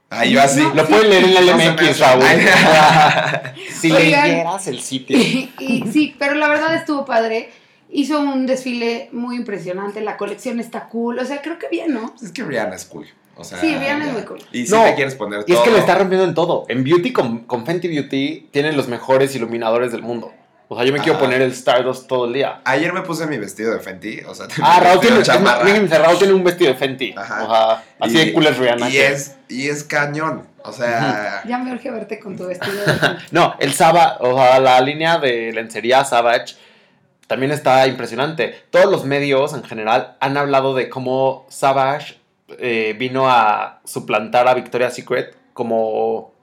Ah, 0.09 0.23
yo 0.23 0.41
así. 0.41 0.61
No. 0.61 0.73
Lo 0.75 0.87
pueden 0.87 1.09
leer 1.09 1.23
en 1.25 1.35
el 1.37 1.45
No 1.47 1.57
me 1.57 1.65
LMX, 1.71 1.81
hace. 1.89 2.03
Raúl. 2.03 2.23
Si 3.81 3.89
leyeras 3.89 4.67
el 4.67 4.79
sitio. 4.79 5.17
Y, 5.19 5.51
y 5.59 5.91
sí, 5.91 6.15
pero 6.17 6.35
la 6.35 6.47
verdad 6.47 6.73
estuvo 6.75 7.03
padre. 7.05 7.51
Hizo 7.89 8.19
un 8.21 8.45
desfile 8.47 9.09
muy 9.11 9.35
impresionante, 9.35 10.01
la 10.01 10.15
colección 10.17 10.59
está 10.59 10.87
cool, 10.89 11.19
o 11.19 11.25
sea, 11.25 11.41
creo 11.43 11.59
que 11.59 11.67
bien, 11.69 11.93
¿no? 11.93 12.11
Es 12.23 12.31
que 12.31 12.43
Rihanna 12.43 12.75
es 12.75 12.85
cool. 12.85 13.05
O 13.35 13.43
sea, 13.43 13.57
Sí, 13.59 13.75
Rihanna 13.75 14.07
es 14.07 14.13
muy 14.13 14.23
cool. 14.23 14.39
Y 14.51 14.65
si 14.65 14.71
No, 14.73 14.83
te 14.83 14.95
quieres 14.95 15.15
poner 15.15 15.43
Y 15.47 15.53
es 15.53 15.59
que 15.59 15.71
lo 15.71 15.77
está 15.77 15.95
rompiendo 15.95 16.25
en 16.27 16.33
todo. 16.35 16.65
En 16.69 16.83
Beauty, 16.83 17.11
con, 17.13 17.39
con 17.45 17.65
Fenty 17.65 17.87
Beauty, 17.87 18.49
tienen 18.51 18.77
los 18.77 18.87
mejores 18.87 19.35
iluminadores 19.35 19.91
del 19.91 20.01
mundo. 20.03 20.31
O 20.69 20.75
sea, 20.75 20.85
yo 20.85 20.93
me 20.93 20.99
quiero 20.99 21.19
poner 21.19 21.41
el 21.41 21.51
Stardust 21.51 22.07
todo 22.07 22.25
el 22.25 22.33
día. 22.33 22.61
Ayer 22.63 22.93
me 22.93 23.01
puse 23.01 23.27
mi 23.27 23.37
vestido 23.37 23.73
de 23.73 23.79
Fenty, 23.79 24.21
o 24.21 24.33
sea, 24.33 24.47
Ah, 24.63 24.79
Raúl 24.79 24.99
tiene, 25.01 25.17
fíjense, 25.23 25.99
Raúl 25.99 26.17
tiene 26.17 26.33
un 26.33 26.43
vestido 26.43 26.71
de 26.71 26.77
Fenty. 26.77 27.13
Ajá. 27.15 27.43
O 27.43 27.47
sea, 27.51 27.83
así 27.99 28.15
Y- 28.17 28.25
de 28.25 28.33
cool 28.33 28.47
es 28.47 28.57
Rihanna. 28.57 28.89
Y 28.89 28.97
es, 28.97 29.35
y 29.49 29.67
es 29.67 29.83
cañón. 29.83 30.47
O 30.63 30.71
sea, 30.71 31.43
Ya 31.45 31.57
me 31.57 31.73
urge 31.73 31.91
verte 31.91 32.19
con 32.19 32.37
tu 32.37 32.47
vestido 32.47 32.73
de 32.85 32.93
No, 33.31 33.55
el 33.59 33.73
Savage, 33.73 34.15
o 34.21 34.35
sea, 34.37 34.59
la 34.59 34.79
línea 34.81 35.17
de 35.19 35.51
lencería 35.51 36.05
Savage 36.05 36.55
también 37.27 37.51
está 37.51 37.85
impresionante. 37.87 38.63
Todos 38.71 38.89
los 38.89 39.05
medios 39.05 39.53
en 39.53 39.63
general 39.63 40.15
han 40.21 40.37
hablado 40.37 40.73
de 40.73 40.87
cómo 40.89 41.45
Savage 41.49 42.17
eh, 42.59 42.95
vino 42.97 43.29
a 43.29 43.79
suplantar 43.85 44.47
a 44.47 44.53
Victoria's 44.53 44.95
Secret 44.95 45.35
como 45.53 46.33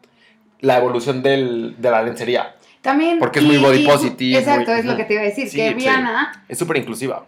la 0.60 0.78
evolución 0.78 1.22
del- 1.22 1.76
de 1.78 1.90
la 1.90 2.02
lencería. 2.02 2.54
También. 2.82 3.18
Porque 3.18 3.40
es 3.40 3.44
muy 3.44 3.58
body 3.58 3.84
positive, 3.84 4.38
Exacto, 4.38 4.70
muy- 4.70 4.80
es 4.80 4.86
lo 4.86 4.96
que 4.96 5.04
te 5.04 5.12
iba 5.14 5.22
a 5.22 5.26
decir. 5.26 5.48
Sí, 5.48 5.56
que 5.58 5.68
sí. 5.68 5.74
Rihanna 5.74 6.44
Es 6.48 6.58
súper 6.58 6.78
inclusiva. 6.78 7.26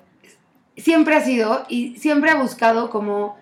siempre 0.77 1.15
ha 1.17 1.21
sido 1.21 1.65
y 1.69 1.97
siempre 1.97 2.31
ha 2.31 2.37
buscado 2.37 2.89
como 2.91 3.37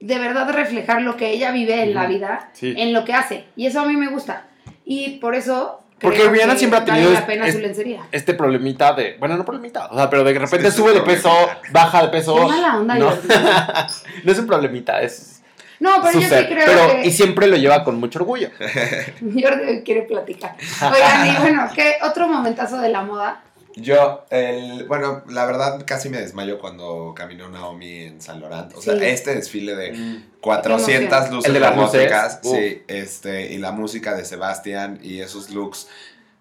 de 0.00 0.18
verdad 0.18 0.50
reflejar 0.50 1.02
lo 1.02 1.16
que 1.16 1.30
ella 1.30 1.52
vive 1.52 1.82
en 1.82 1.94
la 1.94 2.06
vida, 2.06 2.50
Sí. 2.52 2.74
en 2.76 2.92
lo 2.92 3.04
que 3.04 3.14
hace. 3.14 3.44
Y 3.56 3.66
eso 3.66 3.80
a 3.80 3.86
mí 3.86 3.96
me 3.96 4.08
gusta. 4.08 4.48
Y 4.84 5.18
por 5.18 5.34
eso. 5.34 5.80
Porque 6.04 6.28
Rihanna 6.28 6.56
siempre 6.56 6.78
ha 6.78 6.80
vale 6.82 6.92
tenido 6.92 7.12
la 7.12 7.26
pena 7.26 7.46
es- 7.48 7.54
su 7.54 7.60
lencería. 7.60 8.00
Este 8.12 8.34
problemita 8.34 8.92
de. 8.92 9.16
Bueno, 9.18 9.36
no 9.36 9.44
problemita. 9.44 9.86
O 9.86 9.96
sea, 9.96 10.08
pero 10.08 10.22
de 10.22 10.32
repente 10.34 10.68
Es 10.68 10.74
sube 10.74 10.92
de 10.92 11.00
peso, 11.00 11.28
problemita. 11.30 11.68
baja 11.72 12.02
de 12.02 12.08
peso. 12.08 12.34
Qué 12.36 12.42
mala 12.46 12.76
onda, 12.76 12.94
no, 12.94 13.12
es 14.24 14.38
un 14.38 14.46
problemita, 14.46 15.02
es 15.02 15.42
No, 15.80 15.90
pero 16.00 16.12
su 16.12 16.20
yo 16.20 16.28
ser. 16.28 16.46
sí 16.48 16.52
creo 16.54 16.66
Pero, 16.66 16.92
que. 17.02 17.06
y 17.06 17.10
siempre 17.10 17.46
lo 17.48 17.56
lleva 17.56 17.82
con 17.84 17.98
mucho 17.98 18.20
orgullo. 18.20 18.50
Jordi 19.20 19.82
quiere 19.84 20.02
platicar. 20.02 20.54
Oigan, 20.92 21.26
y 21.26 21.36
bueno, 21.40 21.68
¿qué 21.74 21.94
otro 22.02 22.28
momentazo 22.28 22.78
de 22.78 22.88
la 22.90 23.02
moda? 23.02 23.40
Yo, 23.76 24.24
el, 24.30 24.84
bueno, 24.86 25.22
la 25.28 25.46
verdad 25.46 25.82
casi 25.86 26.08
me 26.08 26.18
desmayo 26.20 26.58
cuando 26.58 27.12
caminó 27.16 27.48
Naomi 27.48 28.02
en 28.04 28.20
San 28.20 28.40
Laurent. 28.40 28.74
O 28.74 28.80
sea, 28.82 28.94
este 28.94 29.34
desfile 29.34 29.74
de 29.74 29.92
Mm. 29.92 30.24
400 30.40 31.30
luces 31.30 31.46
El 31.48 31.54
de 31.54 31.60
las 31.60 31.76
luces, 31.76 32.12
sí, 32.42 32.82
este, 32.88 33.52
y 33.52 33.58
la 33.58 33.72
música 33.72 34.14
de 34.14 34.24
Sebastián 34.24 34.98
y 35.02 35.20
esos 35.20 35.50
looks. 35.50 35.88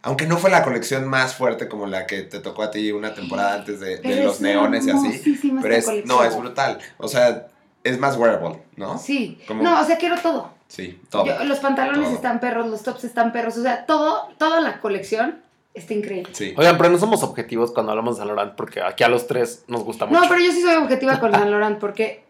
Aunque 0.02 0.26
no 0.28 0.38
fue 0.38 0.50
la 0.50 0.64
colección 0.64 1.08
más 1.08 1.34
fuerte 1.36 1.70
como 1.70 1.88
la 1.88 2.06
que 2.06 2.24
te 2.24 2.40
tocó 2.40 2.64
a 2.64 2.72
ti 2.72 2.92
una 2.92 3.14
temporada 3.14 3.54
antes 3.56 3.80
de, 3.80 3.98
de 4.00 4.24
los 4.24 4.36
es 4.36 4.42
neones 4.42 4.86
y 4.86 4.92
así. 4.92 5.40
Pero 5.62 5.74
es, 5.76 5.88
no, 6.06 6.24
es 6.26 6.36
brutal. 6.38 6.78
O 6.98 7.08
sea, 7.08 7.48
es 7.86 7.98
más 8.00 8.18
wearable, 8.18 8.62
¿no? 8.76 8.98
Sí. 8.98 9.40
Como- 9.48 9.64
No, 9.64 9.80
o 9.80 9.84
sea, 9.86 9.98
quiero 9.98 10.18
todo. 10.22 10.52
Sí, 10.68 11.00
todo. 11.10 11.26
Yo- 11.26 11.44
los 11.46 11.60
pantalones 11.60 12.04
Todo. 12.06 12.16
están 12.16 12.40
perros, 12.40 12.68
los 12.68 12.82
tops 12.84 13.04
están 13.06 13.32
perros, 13.32 13.58
o 13.58 13.62
sea, 13.62 13.86
todo, 13.86 14.28
toda 14.38 14.60
la 14.60 14.82
colección 14.82 15.43
está 15.74 15.94
increíble. 15.94 16.34
Sí. 16.34 16.54
Oigan, 16.58 16.78
pero 16.78 16.90
no 16.90 16.98
somos 16.98 17.24
objetivos 17.24 17.72
cuando 17.72 17.92
hablamos 17.92 18.16
de 18.16 18.20
Saint 18.20 18.36
Laurent 18.36 18.56
porque 18.56 18.82
aquí 18.82 19.04
a 19.04 19.10
los 19.10 19.28
tres 19.28 19.64
nos 19.68 19.84
gusta 19.84 20.06
mucho. 20.06 20.22
No, 20.22 20.28
pero 20.28 20.42
yo 20.42 20.52
sí 20.52 20.62
soy 20.62 20.76
objetiva 20.76 21.20
con 21.20 21.32
Saint 21.32 21.48
Laurent 21.50 21.80
porque 21.80 22.24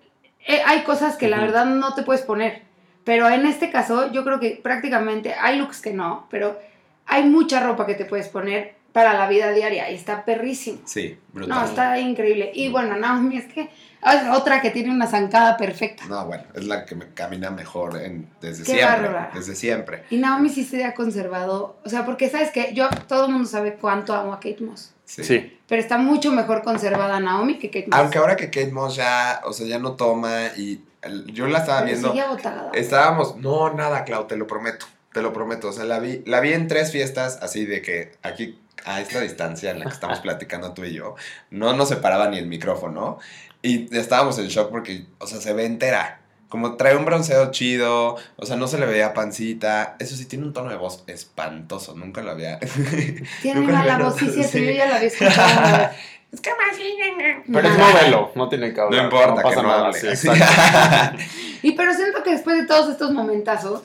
eh, 0.45 0.62
hay 0.65 0.84
cosas 0.84 1.17
que 1.17 1.27
la 1.27 1.39
verdad 1.39 1.65
no 1.65 1.93
te 1.93 2.03
puedes 2.03 2.23
poner. 2.23 2.63
Pero 3.03 3.29
en 3.29 3.45
este 3.45 3.69
caso, 3.69 4.12
yo 4.12 4.23
creo 4.23 4.39
que 4.39 4.60
prácticamente 4.63 5.34
hay 5.34 5.60
looks 5.60 5.82
que 5.82 5.91
no, 5.91 6.27
pero 6.29 6.58
hay 7.06 7.23
mucha 7.23 7.60
ropa 7.60 7.86
que 7.86 7.95
te 7.95 8.06
puedes 8.06 8.29
poner 8.29 8.75
para 8.93 9.13
la 9.13 9.27
vida 9.27 9.51
diaria 9.51 9.89
y 9.91 9.95
está 9.95 10.23
perrísimo. 10.23 10.79
Sí, 10.86 11.17
brutal. 11.34 11.49
No, 11.60 11.65
está 11.65 11.99
increíble. 11.99 12.51
Y 12.53 12.69
bueno, 12.69 12.95
Naomi 12.95 13.38
es 13.38 13.51
que 13.51 13.62
es 13.62 14.29
otra 14.32 14.62
que 14.62 14.69
tiene 14.69 14.91
una 14.91 15.08
zancada 15.08 15.58
perfecta. 15.58 16.06
No, 16.08 16.25
bueno, 16.27 16.43
es 16.53 16.65
la 16.65 16.86
que 16.86 16.93
me 16.95 17.08
camina 17.13 17.49
mejor 17.49 17.99
en- 18.01 18.29
desde 18.39 18.63
Qué 18.63 18.73
siempre. 18.73 18.86
bárbara. 19.10 19.32
Desde 19.34 19.56
siempre. 19.56 20.03
Y 20.12 20.17
Naomi 20.17 20.49
sí 20.49 20.63
se 20.63 20.86
ha 20.86 20.93
conservado, 20.93 21.79
o 21.84 21.89
sea, 21.89 22.06
porque 22.06 22.29
sabes 22.29 22.51
que 22.51 22.73
yo, 22.73 22.88
todo 23.08 23.25
el 23.25 23.32
mundo 23.32 23.49
sabe 23.49 23.73
cuánto 23.75 24.13
amo 24.13 24.34
a 24.34 24.39
Kate 24.39 24.58
Moss, 24.62 24.93
Sí. 25.06 25.23
Sí. 25.23 25.60
pero 25.67 25.82
está 25.82 25.97
mucho 25.97 26.32
mejor 26.32 26.62
conservada 26.63 27.19
Naomi 27.19 27.58
que 27.58 27.69
Kate 27.69 27.88
Moss. 27.89 27.99
Aunque 27.99 28.17
ahora 28.19 28.36
que 28.36 28.45
Kate 28.51 28.71
Moss 28.71 28.95
ya, 28.95 29.41
o 29.45 29.53
sea, 29.53 29.65
ya 29.65 29.79
no 29.79 29.93
toma 29.93 30.47
y 30.56 30.84
el- 31.01 31.25
yo 31.34 31.47
la 31.47 31.60
estaba 31.60 31.79
Pero 31.79 31.91
viendo. 31.91 32.12
sigue 32.12 32.21
abotargada. 32.21 32.71
Estábamos, 32.73 33.38
no, 33.38 33.73
nada, 33.73 34.03
Clau, 34.03 34.27
te 34.27 34.36
lo 34.38 34.45
prometo, 34.45 34.86
te 35.13 35.21
lo 35.21 35.34
prometo. 35.34 35.69
O 35.69 35.73
sea, 35.73 35.86
la 35.86 35.99
vi, 35.99 36.21
la 36.25 36.39
vi 36.41 36.53
en 36.53 36.67
tres 36.67 36.91
fiestas 36.91 37.39
así 37.41 37.65
de 37.65 37.82
que 37.82 38.12
aquí, 38.21 38.60
a 38.86 38.99
esta 39.01 39.19
distancia 39.21 39.71
en 39.71 39.79
la 39.79 39.86
que 39.86 39.91
estamos 39.91 40.19
platicando 40.19 40.73
tú 40.73 40.83
y 40.83 40.93
yo, 40.93 41.15
no 41.51 41.73
nos 41.73 41.89
separaba 41.89 42.27
ni 42.29 42.38
el 42.38 42.47
micrófono. 42.47 43.19
Y 43.62 43.95
estábamos 43.97 44.38
en 44.39 44.47
shock 44.47 44.69
porque, 44.71 45.05
o 45.19 45.27
sea, 45.27 45.39
se 45.39 45.53
ve 45.53 45.65
entera. 45.65 46.19
como 46.49 46.75
trae 46.75 46.95
un 46.95 47.05
bronceado 47.05 47.49
chido, 47.51 48.17
o 48.36 48.45
sea, 48.45 48.55
no 48.57 48.67
se 48.67 48.77
le 48.77 48.86
veía 48.86 49.13
pancita. 49.13 49.95
Eso 49.99 50.15
sí, 50.15 50.25
tiene 50.25 50.45
un 50.45 50.53
tono 50.53 50.69
de 50.69 50.75
voz 50.75 51.03
espantoso, 51.07 51.95
nunca 51.95 52.21
lo 52.21 52.31
había. 52.31 52.59
Tiene 53.41 53.62
Nunca 53.62 53.73
mala 53.73 53.97
lo 53.97 54.05
voz, 54.05 54.17
sí, 54.17 54.43
sí. 54.43 54.65
yo 54.65 54.71
ya 54.71 54.86
la 54.88 54.95
había 54.97 55.07
escuchado. 55.07 55.89
Es 56.33 56.41
que 56.41 56.49
más. 56.49 56.75
Pero 57.45 57.67
es 57.69 57.77
novelo, 57.77 58.31
no 58.33 58.49
tiene 58.49 58.71
que 58.71 58.77
No 58.77 58.83
hablar. 58.86 59.03
importa 59.03 59.36
pasa 59.43 59.55
que 59.55 59.62
no 59.62 59.67
nada, 59.67 59.86
hable. 59.89 59.99
sí, 59.99 60.15
Sí. 60.15 60.27
exacto. 60.29 61.23
Y 61.62 61.71
pero 61.73 61.93
siento 61.93 62.23
que 62.23 62.31
después 62.31 62.57
de 62.57 62.65
todos 62.65 62.89
estos 62.89 63.12
momentazos, 63.12 63.83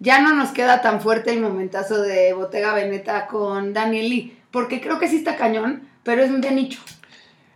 ya 0.00 0.20
no 0.20 0.34
nos 0.34 0.50
queda 0.50 0.80
tan 0.82 1.00
fuerte 1.00 1.32
el 1.32 1.40
momentazo 1.40 2.00
de 2.02 2.32
Bottega 2.32 2.74
Veneta 2.74 3.26
con 3.26 3.72
Daniel 3.72 4.08
Lee. 4.08 4.38
Porque 4.50 4.80
creo 4.80 4.98
que 4.98 5.08
sí 5.08 5.16
está 5.16 5.36
cañón, 5.36 5.88
pero 6.02 6.22
es 6.22 6.40
de 6.40 6.50
nicho. 6.50 6.80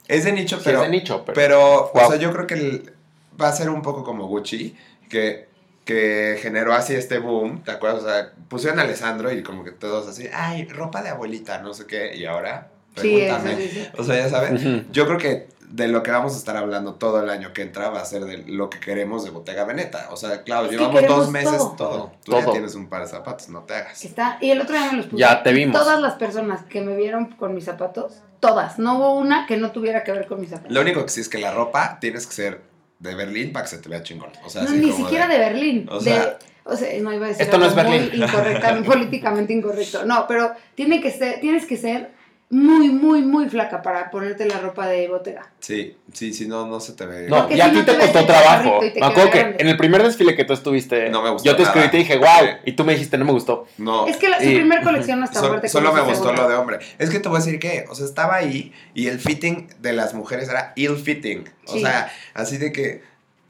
Es 0.09 0.25
de 0.25 0.33
nicho, 0.33 0.57
Sí, 0.59 0.63
pero. 0.67 0.79
es 0.83 0.85
de 0.85 0.91
nicho, 0.91 1.23
pero. 1.25 1.35
Pero, 1.35 1.91
Wow. 1.95 2.05
o 2.07 2.11
sea, 2.11 2.19
yo 2.19 2.33
creo 2.33 2.47
que 2.47 2.55
el- 2.55 2.93
va 3.41 3.49
a 3.49 3.53
ser 3.53 3.71
un 3.71 3.81
poco 3.83 4.05
como 4.05 4.27
Gucci, 4.27 4.77
que, 5.09 5.49
que 5.85 6.39
generó 6.41 6.75
así 6.75 6.95
este 6.95 7.19
boom, 7.19 7.63
¿te 7.65 7.71
acuerdas? 7.71 8.03
O 8.03 8.07
sea, 8.09 8.33
pusieron 8.49 8.79
a 8.79 8.83
Alessandro 8.83 9.33
y 9.33 9.43
como 9.43 9.65
que 9.65 9.71
todos 9.73 10.07
así, 10.07 10.29
ay, 10.33 10.67
ropa 10.67 11.03
de 11.03 11.09
abuelita, 11.09 11.59
no 11.61 11.73
sé 11.75 11.87
qué, 11.87 12.15
y 12.15 12.25
ahora, 12.27 12.69
Sí, 12.97 13.17
eso 13.21 13.35
pregúntame. 13.39 13.57
sí, 13.57 13.69
sí. 13.73 13.89
O 13.97 14.05
sea, 14.05 14.17
ya 14.17 14.29
sabes, 14.29 14.61
Ujú. 14.65 14.83
yo 14.93 15.07
creo 15.07 15.19
que 15.19 15.47
de 15.73 15.89
lo 15.89 16.03
que 16.03 16.11
vamos 16.11 16.35
a 16.35 16.37
estar 16.37 16.55
hablando 16.57 16.97
todo 16.97 17.23
el 17.23 17.31
año 17.31 17.55
que 17.55 17.63
entra 17.63 17.89
va 17.89 18.03
a 18.03 18.05
ser 18.05 18.27
de 18.27 18.39
lo 18.47 18.69
que 18.69 18.79
queremos 18.79 19.25
de 19.25 19.31
Bottega 19.31 19.65
Veneta. 19.65 20.09
O 20.11 20.17
sea, 20.17 20.43
claro, 20.43 20.67
Es 20.67 20.73
llevamos 20.73 21.07
dos 21.09 21.31
meses 21.31 21.57
todo. 21.57 21.73
todo. 21.77 22.13
Tú 22.25 22.33
ya 22.33 22.45
tienes 22.51 22.75
un 22.75 22.89
par 22.89 23.01
de 23.03 23.09
zapatos, 23.09 23.49
no 23.49 23.61
te 23.63 23.75
hagas. 23.75 24.05
Está, 24.05 24.37
y 24.43 24.51
el 24.51 24.61
otro 24.61 24.77
día 24.77 24.91
me 24.91 24.99
los 24.99 25.07
puse. 25.07 25.17
Ya 25.17 25.43
te 25.43 25.51
y 25.51 25.55
vimos. 25.55 25.81
Todas 25.81 25.99
las 26.01 26.15
personas 26.15 26.63
que 26.69 26.83
me 26.83 26.95
vieron 26.95 27.27
con 27.37 27.55
mis 27.55 27.65
zapatos, 27.65 28.21
todas. 28.39 28.79
No 28.79 28.99
hubo 28.99 29.15
una 29.15 29.47
que 29.47 29.57
no 29.57 29.73
tuviera 29.73 30.05
que 30.05 30.13
ver 30.13 30.27
con 30.27 30.41
mis 30.41 30.51
zapatos. 30.51 30.71
Lo 30.73 30.83
único 30.83 31.03
que 31.05 31.09
sí 31.09 31.23
es 31.23 31.31
que 31.31 31.39
la 31.39 31.53
ropa 31.53 31.97
tienes 32.01 32.27
que 32.27 32.35
ser 32.35 32.61
de 32.99 33.15
Berlín 33.15 33.53
para 33.55 33.65
que 33.65 33.71
se 33.71 33.79
te 33.79 33.89
vea 33.89 34.03
chingón. 34.03 34.31
O 34.45 34.51
sea, 34.51 34.63
no, 34.65 34.69
así 34.69 34.79
ni 34.79 34.91
como 34.91 35.05
siquiera 35.05 35.27
de, 35.27 35.39
Berlín. 35.39 35.89
o 35.91 35.99
de- 35.99 36.05
sea- 36.05 36.39
o 36.65 36.77
sea, 36.77 36.89
no 37.03 37.13
iba 37.13 37.25
a 37.25 37.29
decir 37.31 37.43
Esto 37.43 37.57
no 37.59 37.65
es 37.67 37.75
muy 37.75 37.83
Berlín. 37.99 38.23
incorrecta, 38.23 38.83
políticamente 38.87 39.53
incorrecto. 39.55 40.05
No, 40.05 40.27
pero 40.29 40.53
tiene 40.75 41.01
que 41.01 41.11
ser, 41.11 41.41
tienes 41.41 41.65
que 41.67 41.77
ser 41.79 42.13
muy, 42.55 42.91
muy, 42.91 43.23
muy 43.23 43.49
flaca 43.49 43.81
para 43.81 44.11
ponerte 44.11 44.45
la 44.45 44.59
ropa 44.59 44.87
de 44.87 45.09
Bottega. 45.09 45.51
Sí, 45.59 45.97
sí, 46.13 46.35
sí, 46.35 46.47
no, 46.47 46.67
no 46.67 46.81
se 46.81 46.93
te 46.93 47.07
ve. 47.07 47.27
No, 47.27 47.51
y 47.51 47.59
a 47.63 47.71
ti 47.71 47.79
no 47.79 47.85
te 47.87 47.97
costó 47.97 48.27
trabajo. 48.27 48.81
Me 48.83 49.07
acuerdo 49.07 49.31
que 49.31 49.39
grande. 49.39 49.57
en 49.61 49.69
el 49.69 49.77
primer 49.79 50.03
desfile 50.03 50.37
que 50.37 50.45
tú 50.45 50.53
estuviste, 50.53 51.09
No 51.09 51.23
me 51.23 51.31
gustó 51.31 51.47
yo 51.49 51.57
te 51.57 51.63
escribí 51.63 51.87
y 51.87 51.91
te 51.91 51.97
dije, 51.97 52.19
wow, 52.19 52.59
y 52.67 52.73
tú 52.73 52.85
me 52.85 52.93
dijiste, 52.93 53.17
no 53.17 53.25
me 53.25 53.33
gustó. 53.33 53.67
No. 53.79 54.07
Es 54.07 54.19
que 54.19 54.29
la, 54.29 54.39
su 54.39 54.51
Y- 54.51 54.55
primer 54.57 54.83
colección 54.83 55.19
no 55.21 55.25
está 55.25 55.41
Sol- 55.41 55.49
fuerte 55.49 55.71
solo 55.71 55.95
me 55.95 56.03
gustó 56.03 56.31
lo 56.35 56.47
de 56.47 56.55
hombre. 56.55 56.79
Es 56.99 57.09
que 57.09 57.21
te 57.21 57.29
voy 57.31 57.37
a 57.41 57.41
decir 57.43 57.59
que, 57.59 57.87
o 57.89 57.95
sea, 57.95 58.05
estaba 58.05 58.35
ahí 58.37 58.75
y 58.93 59.07
el 59.07 59.19
fitting 59.19 59.69
de 59.81 59.95
las 59.95 60.13
mujeres 60.13 60.51
era 60.51 60.75
ill 60.77 60.97
fitting. 60.99 61.49
O 61.67 61.73
Sí. 61.73 61.81
sea, 61.81 62.13
así 62.35 62.59
de 62.59 62.71
que, 62.71 63.03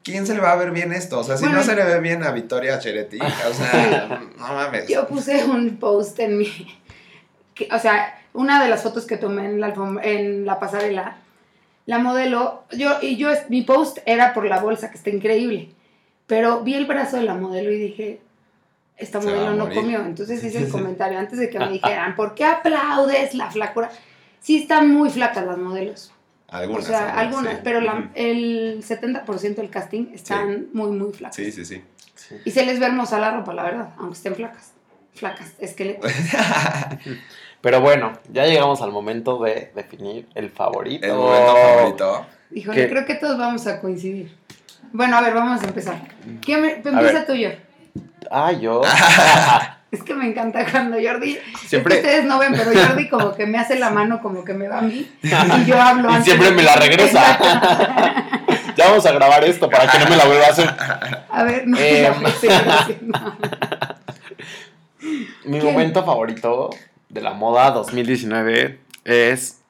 ¿quién 0.05 0.29
se 0.29 0.35
le 0.35 0.41
va 0.41 0.53
a 0.53 0.57
ver 0.57 0.71
bien 0.71 0.93
esto? 0.93 1.19
O 1.19 1.25
sea, 1.25 1.37
si 1.37 1.43
Bueno, 1.43 1.59
no 1.59 1.65
se 1.65 1.75
le 1.75 1.83
ve 1.85 1.99
bien 1.99 2.23
a 2.23 2.31
Victoria 2.31 2.79
Cheretti, 2.79 3.19
o 3.21 3.53
sea, 3.53 4.21
no 4.38 4.47
mames. 4.55 4.87
Yo 4.87 5.09
puse 5.09 5.45
un 5.45 5.77
post 5.79 6.21
en 6.21 6.38
mi. 6.38 6.79
que- 7.55 7.69
o 7.73 7.79
sea, 7.81 8.17
una 8.35 8.62
de 8.62 8.68
las 8.68 8.83
fotos 8.83 9.07
que 9.07 9.16
tomé 9.16 9.47
en 9.47 9.61
la, 9.61 9.75
en 10.03 10.45
la 10.47 10.59
pasarela, 10.59 11.16
la 11.87 11.99
modelo, 11.99 12.64
yo, 12.73 12.99
y 13.03 13.16
yo, 13.16 13.29
mi 13.49 13.62
post 13.62 13.99
era 14.07 14.33
por 14.35 14.47
la 14.47 14.61
bolsa, 14.61 14.90
que 14.90 14.97
está 14.97 15.11
increíble. 15.11 15.71
Pero 16.27 16.61
vi 16.62 16.75
el 16.75 16.87
brazo 16.87 17.16
de 17.16 17.25
la 17.25 17.35
modelo 17.35 17.71
y 17.73 17.79
dije, 17.79 18.21
esta 18.97 19.18
modelo 19.21 19.55
no 19.55 19.68
comió. 19.73 20.01
Entonces 20.05 20.42
hice 20.45 20.59
el 20.59 20.68
comentario 20.71 21.18
antes 21.18 21.38
de 21.38 21.51
que 21.51 21.59
me 21.59 21.68
dijeran, 21.73 22.14
¿por 22.14 22.35
qué 22.35 22.45
aplaudes 22.45 23.35
la 23.35 23.51
flacura? 23.51 23.90
Sí, 24.40 24.59
están 24.62 24.90
muy 24.90 25.11
flacas 25.11 25.45
las 25.45 25.59
modelos. 25.59 26.12
Algunas. 26.49 26.85
o 26.85 26.88
sea, 26.88 27.18
algunas, 27.18 27.55
sí. 27.55 27.61
pero 27.64 27.81
la- 27.81 28.11
el 28.14 28.83
70% 28.85 29.55
del 29.55 29.71
casting 29.71 30.09
están 30.12 30.66
muy, 30.73 30.90
muy 30.90 31.12
flacas. 31.12 31.37
Sí, 31.37 31.51
sí, 31.51 31.64
sí. 31.64 31.83
Y 32.45 32.51
se 32.51 32.64
les 32.64 32.79
ve 32.79 32.87
hermosa 32.87 33.18
la 33.18 33.31
ropa, 33.33 33.53
la 33.55 33.62
verdad, 33.64 33.88
aunque 33.99 34.14
estén 34.14 34.35
flacas. 34.35 34.73
Flacas, 35.14 35.53
esqueletos. 35.59 36.11
Pero 37.61 37.81
bueno, 37.81 38.12
ya 38.33 38.44
llegamos 38.46 38.81
al 38.83 38.90
momento 38.90 39.38
de 39.42 39.70
definir 39.75 40.27
el 40.35 40.51
favorito. 40.51 41.07
El 41.07 41.14
momento 41.14 41.55
favorito. 41.57 42.27
Híjole, 42.51 42.77
¿Qué? 42.83 42.88
creo 42.90 43.07
que 43.07 43.14
todos 43.14 43.38
vamos 43.38 43.66
a 43.66 43.81
coincidir. 43.81 44.35
Bueno, 44.92 45.16
a 45.16 45.20
ver, 45.20 45.33
vamos 45.33 45.62
a 45.62 45.66
empezar. 45.66 45.96
¿Quién 46.44 46.61
me- 46.62 46.72
empieza 46.72 47.01
ver. 47.01 47.27
tú, 47.27 47.35
yo. 47.35 47.51
Ah, 48.31 48.53
yo. 48.53 48.83
Es 49.92 50.03
que 50.03 50.14
me 50.14 50.27
encanta 50.27 50.64
cuando 50.70 50.96
Jordi. 50.96 51.38
Siempre- 51.66 51.96
es 51.96 52.01
que 52.01 52.07
ustedes 52.07 52.25
no 52.25 52.38
ven, 52.38 52.55
pero 52.57 52.72
Jordi 52.72 53.11
como 53.11 53.35
que 53.35 53.44
me 53.44 53.59
hace 53.59 53.79
la 53.79 53.90
mano, 53.90 54.22
como 54.22 54.42
que 54.42 54.55
me 54.55 54.66
va 54.66 54.79
a 54.79 54.81
mí. 54.81 55.07
Y 55.22 55.64
yo 55.66 55.79
hablo 55.79 56.09
Y 56.09 56.14
antes 56.14 56.25
siempre 56.25 56.51
me 56.51 56.62
la 56.62 56.77
regresa. 56.77 57.38
Ya 58.75 58.88
vamos 58.88 59.05
a 59.05 59.12
grabar 59.12 59.44
esto 59.44 59.68
para 59.68 59.87
que 59.92 59.98
no 59.98 60.07
me 60.09 60.16
la 60.16 60.25
vuelva 60.25 60.46
a 60.46 60.48
hacer. 60.48 60.75
A 61.31 61.42
ver, 61.42 61.66
no, 61.68 61.77
Eh, 61.79 62.11
no, 62.22 62.29
sí, 62.31 62.48
no. 63.03 63.37
Mi 65.45 65.61
momento 65.61 66.05
favorito 66.05 66.71
de 67.09 67.21
la 67.21 67.33
moda 67.33 67.71
2019 67.73 68.79
es 69.05 69.61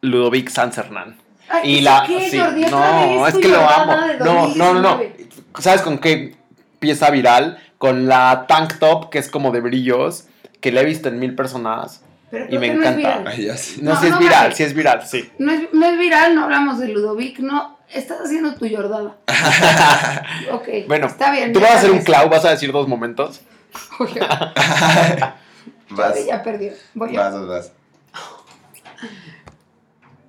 Ludovic 0.00 0.48
Sanzernán. 0.50 1.16
Ay, 1.48 1.70
Y 1.70 1.78
¿eso 1.78 1.84
la 1.84 2.04
qué, 2.06 2.30
sí, 2.30 2.38
Jordi? 2.38 2.64
¿Otra 2.64 3.06
no, 3.06 3.26
es 3.26 3.34
que 3.36 3.48
lo 3.48 3.68
amo. 3.68 3.96
No, 4.20 4.48
no, 4.48 4.54
no, 4.54 4.74
no. 4.74 4.88
2019? 4.96 5.28
¿Sabes 5.58 5.82
con 5.82 5.98
qué 5.98 6.34
pieza 6.78 7.10
viral? 7.10 7.58
Con 7.78 8.06
la 8.06 8.46
tank 8.48 8.78
top 8.78 9.10
que 9.10 9.18
es 9.18 9.28
como 9.30 9.50
de 9.50 9.60
brillos, 9.60 10.24
que 10.60 10.72
la 10.72 10.80
he 10.80 10.84
visto 10.84 11.08
en 11.08 11.18
mil 11.18 11.34
personas. 11.34 12.02
Pero 12.30 12.46
y 12.48 12.58
me 12.58 12.68
que 12.68 12.74
no 12.74 12.82
es 12.82 12.88
encanta. 12.88 13.18
viral. 13.18 13.24
Ay, 13.28 13.44
ya 13.46 13.56
sí. 13.56 13.80
No, 13.82 13.92
No, 13.94 14.00
si 14.00 14.06
es 14.06 14.12
no 14.12 14.18
viral, 14.18 14.42
vale. 14.44 14.54
si 14.54 14.62
es 14.62 14.74
viral, 14.74 15.06
sí. 15.06 15.30
No 15.38 15.52
es, 15.52 15.62
no 15.72 15.86
es 15.86 15.98
viral, 15.98 16.34
no 16.34 16.44
hablamos 16.44 16.78
de 16.78 16.88
Ludovic, 16.88 17.38
no. 17.40 17.78
Estás 17.92 18.18
haciendo 18.24 18.54
tu 18.54 18.66
Jordada. 18.74 19.16
ok, 20.52 20.68
Bueno, 20.88 21.08
está 21.08 21.30
bien. 21.30 21.52
Tú 21.52 21.60
vas 21.60 21.72
a 21.72 21.78
hacer 21.78 21.90
un 21.90 22.00
clau, 22.02 22.30
vas 22.30 22.44
a 22.46 22.50
decir 22.50 22.72
dos 22.72 22.88
momentos. 22.88 23.42
Oye, 24.00 24.20
Vas, 25.90 26.26
ya 26.26 26.42
perdió. 26.42 26.72
Voy 26.94 27.16
a. 27.16 27.20
vas, 27.20 27.34
vas, 27.34 27.46
vas. 27.46 27.72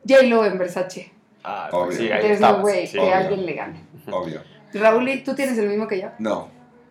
J-Lo 0.08 0.46
en 0.46 0.58
Versace. 0.58 1.12
Ah, 1.44 1.70
Obvio. 1.72 1.86
pues 1.86 1.98
sí, 1.98 2.12
ahí 2.12 2.38
no 2.40 2.56
way 2.58 2.88
sí. 2.88 2.94
que 2.94 3.00
Obvio. 3.00 3.16
alguien 3.16 3.46
le 3.46 3.54
gane. 3.54 3.84
Obvio. 4.12 4.42
Raúl, 4.74 5.08
¿y 5.10 5.24
¿tú 5.24 5.36
tienes 5.36 5.58
el 5.58 5.70
mismo 5.70 5.88
que 5.88 6.02
yo? 6.02 6.10
No. 6.20 6.50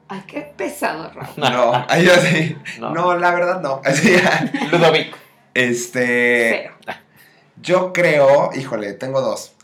Ay, 0.08 0.22
qué 0.26 0.40
pesado, 0.56 1.10
Raúl. 1.12 1.28
No. 1.36 1.84
Ay, 1.88 2.04
yo 2.04 2.14
sí. 2.16 2.56
No. 2.78 2.90
No. 2.92 3.18
la 3.18 3.30
verdad 3.34 3.60
no. 3.60 3.80
Así, 3.84 4.14
Ludovic. 4.70 5.14
este. 5.54 6.70
Cero. 6.84 6.96
Yo 7.60 7.92
creo, 7.92 8.50
híjole, 8.54 8.92
tengo 8.94 9.20
dos. 9.20 9.54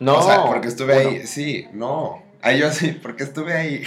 No. 0.00 0.18
O 0.18 0.22
sea, 0.22 0.44
porque 0.44 0.68
estuve 0.68 0.98
uno. 1.00 1.10
ahí. 1.10 1.26
Sí, 1.26 1.68
no. 1.72 2.22
Ahí 2.42 2.58
yo 2.58 2.70
sí, 2.72 2.92
porque 2.92 3.24
estuve 3.24 3.54
ahí. 3.54 3.84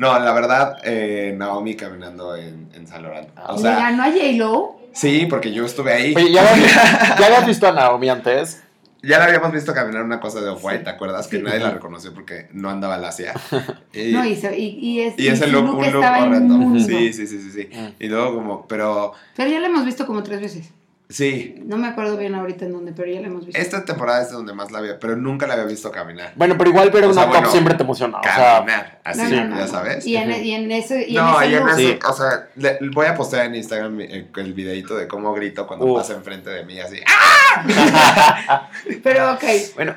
No, 0.00 0.18
la 0.18 0.32
verdad, 0.32 0.78
eh, 0.82 1.34
Naomi 1.36 1.74
caminando 1.76 2.34
en, 2.34 2.70
en 2.74 2.86
San 2.86 3.02
Lorenzo. 3.02 3.30
O 3.46 3.56
¿Le 3.56 3.62
sea, 3.62 3.76
ganó 3.76 4.02
a 4.02 4.06
J-Lo? 4.06 4.76
sí, 4.92 5.26
porque 5.28 5.52
yo 5.52 5.66
estuve 5.66 5.92
ahí. 5.92 6.14
Oye, 6.16 6.32
¿ya 6.32 6.50
habías, 6.50 6.74
¿ya 7.20 7.26
habías 7.26 7.46
visto 7.46 7.68
a 7.68 7.72
Naomi 7.72 8.08
antes? 8.08 8.62
Ya 9.02 9.18
la 9.18 9.24
habíamos 9.26 9.52
visto 9.52 9.72
caminar 9.72 10.02
una 10.02 10.20
cosa 10.20 10.40
de 10.42 10.48
Off-White, 10.50 10.84
¿te 10.84 10.90
acuerdas? 10.90 11.26
Que 11.26 11.38
nadie 11.38 11.58
la 11.60 11.70
reconoció 11.70 12.12
porque 12.12 12.48
no 12.52 12.68
andaba 12.70 12.98
lacia. 12.98 13.32
Y, 13.94 14.12
No, 14.12 14.24
y, 14.26 14.36
se- 14.36 14.58
y, 14.58 14.78
y 14.78 15.00
es, 15.00 15.18
y 15.18 15.28
ese 15.28 15.46
look, 15.46 15.64
look 15.64 15.78
un 15.78 15.92
look 15.92 16.04
horrendo. 16.04 16.78
Sí, 16.80 17.12
sí, 17.12 17.26
sí, 17.26 17.40
sí, 17.40 17.50
sí. 17.50 17.68
Mm. 17.74 17.88
Y 17.98 18.08
luego 18.08 18.34
como, 18.34 18.66
pero 18.66 19.12
Pero 19.36 19.50
ya 19.50 19.58
la 19.60 19.66
hemos 19.68 19.84
visto 19.84 20.06
como 20.06 20.22
tres 20.22 20.40
veces. 20.40 20.70
Sí, 21.10 21.60
No 21.66 21.76
me 21.76 21.88
acuerdo 21.88 22.16
bien 22.16 22.34
ahorita 22.34 22.64
en 22.64 22.72
dónde, 22.72 22.92
pero 22.92 23.12
ya 23.12 23.20
la 23.20 23.26
hemos 23.26 23.44
visto. 23.44 23.60
esta 23.60 23.84
temporada 23.84 24.22
es 24.22 24.30
donde 24.30 24.52
más 24.54 24.70
la 24.70 24.78
había, 24.78 24.98
pero 24.98 25.16
nunca 25.16 25.46
la 25.46 25.54
había 25.54 25.66
visto 25.66 25.90
caminar. 25.90 26.32
Bueno, 26.36 26.56
pero 26.56 26.70
igual 26.70 26.90
ver 26.90 27.04
O 27.04 27.10
una 27.10 27.14
sea, 27.22 27.26
bueno, 27.26 27.50
siempre 27.50 27.74
te 27.74 27.82
emociona. 27.82 28.18
O 28.20 28.22
sea, 28.22 28.58
Caminar, 28.58 29.00
así, 29.04 29.22
No, 29.22 29.28
no, 29.28 29.44
no, 29.48 29.56
ya 29.56 29.62
no. 29.62 29.68
sabes. 29.68 30.06
Y 30.06 30.16
en, 30.16 30.30
y 30.44 30.52
en 30.54 30.70
ese, 30.70 31.06
y 31.08 31.14
no, 31.14 31.42
en 31.42 31.48
ese 31.48 31.50
y 31.50 31.54
en 31.56 31.68
ese, 31.68 31.76
Sí. 31.92 31.98
o 32.08 32.12
sea, 32.12 32.48
le- 32.56 32.78
voy 32.94 33.06
a 33.06 33.14
postear 33.14 33.46
en 33.46 33.54
Instagram 33.56 34.00
el, 34.00 34.28
el 34.34 34.52
videito 34.54 34.96
de 34.96 35.06
cómo 35.08 35.34
grito 35.34 35.66
cuando 35.66 35.86
Uf. 35.86 35.98
pasa 35.98 36.14
enfrente 36.14 36.48
de 36.50 36.64
mí, 36.64 36.78
así. 36.80 37.00
¡ah! 37.06 38.68
Pero 39.02 39.32
ok, 39.34 39.44
bueno, 39.74 39.94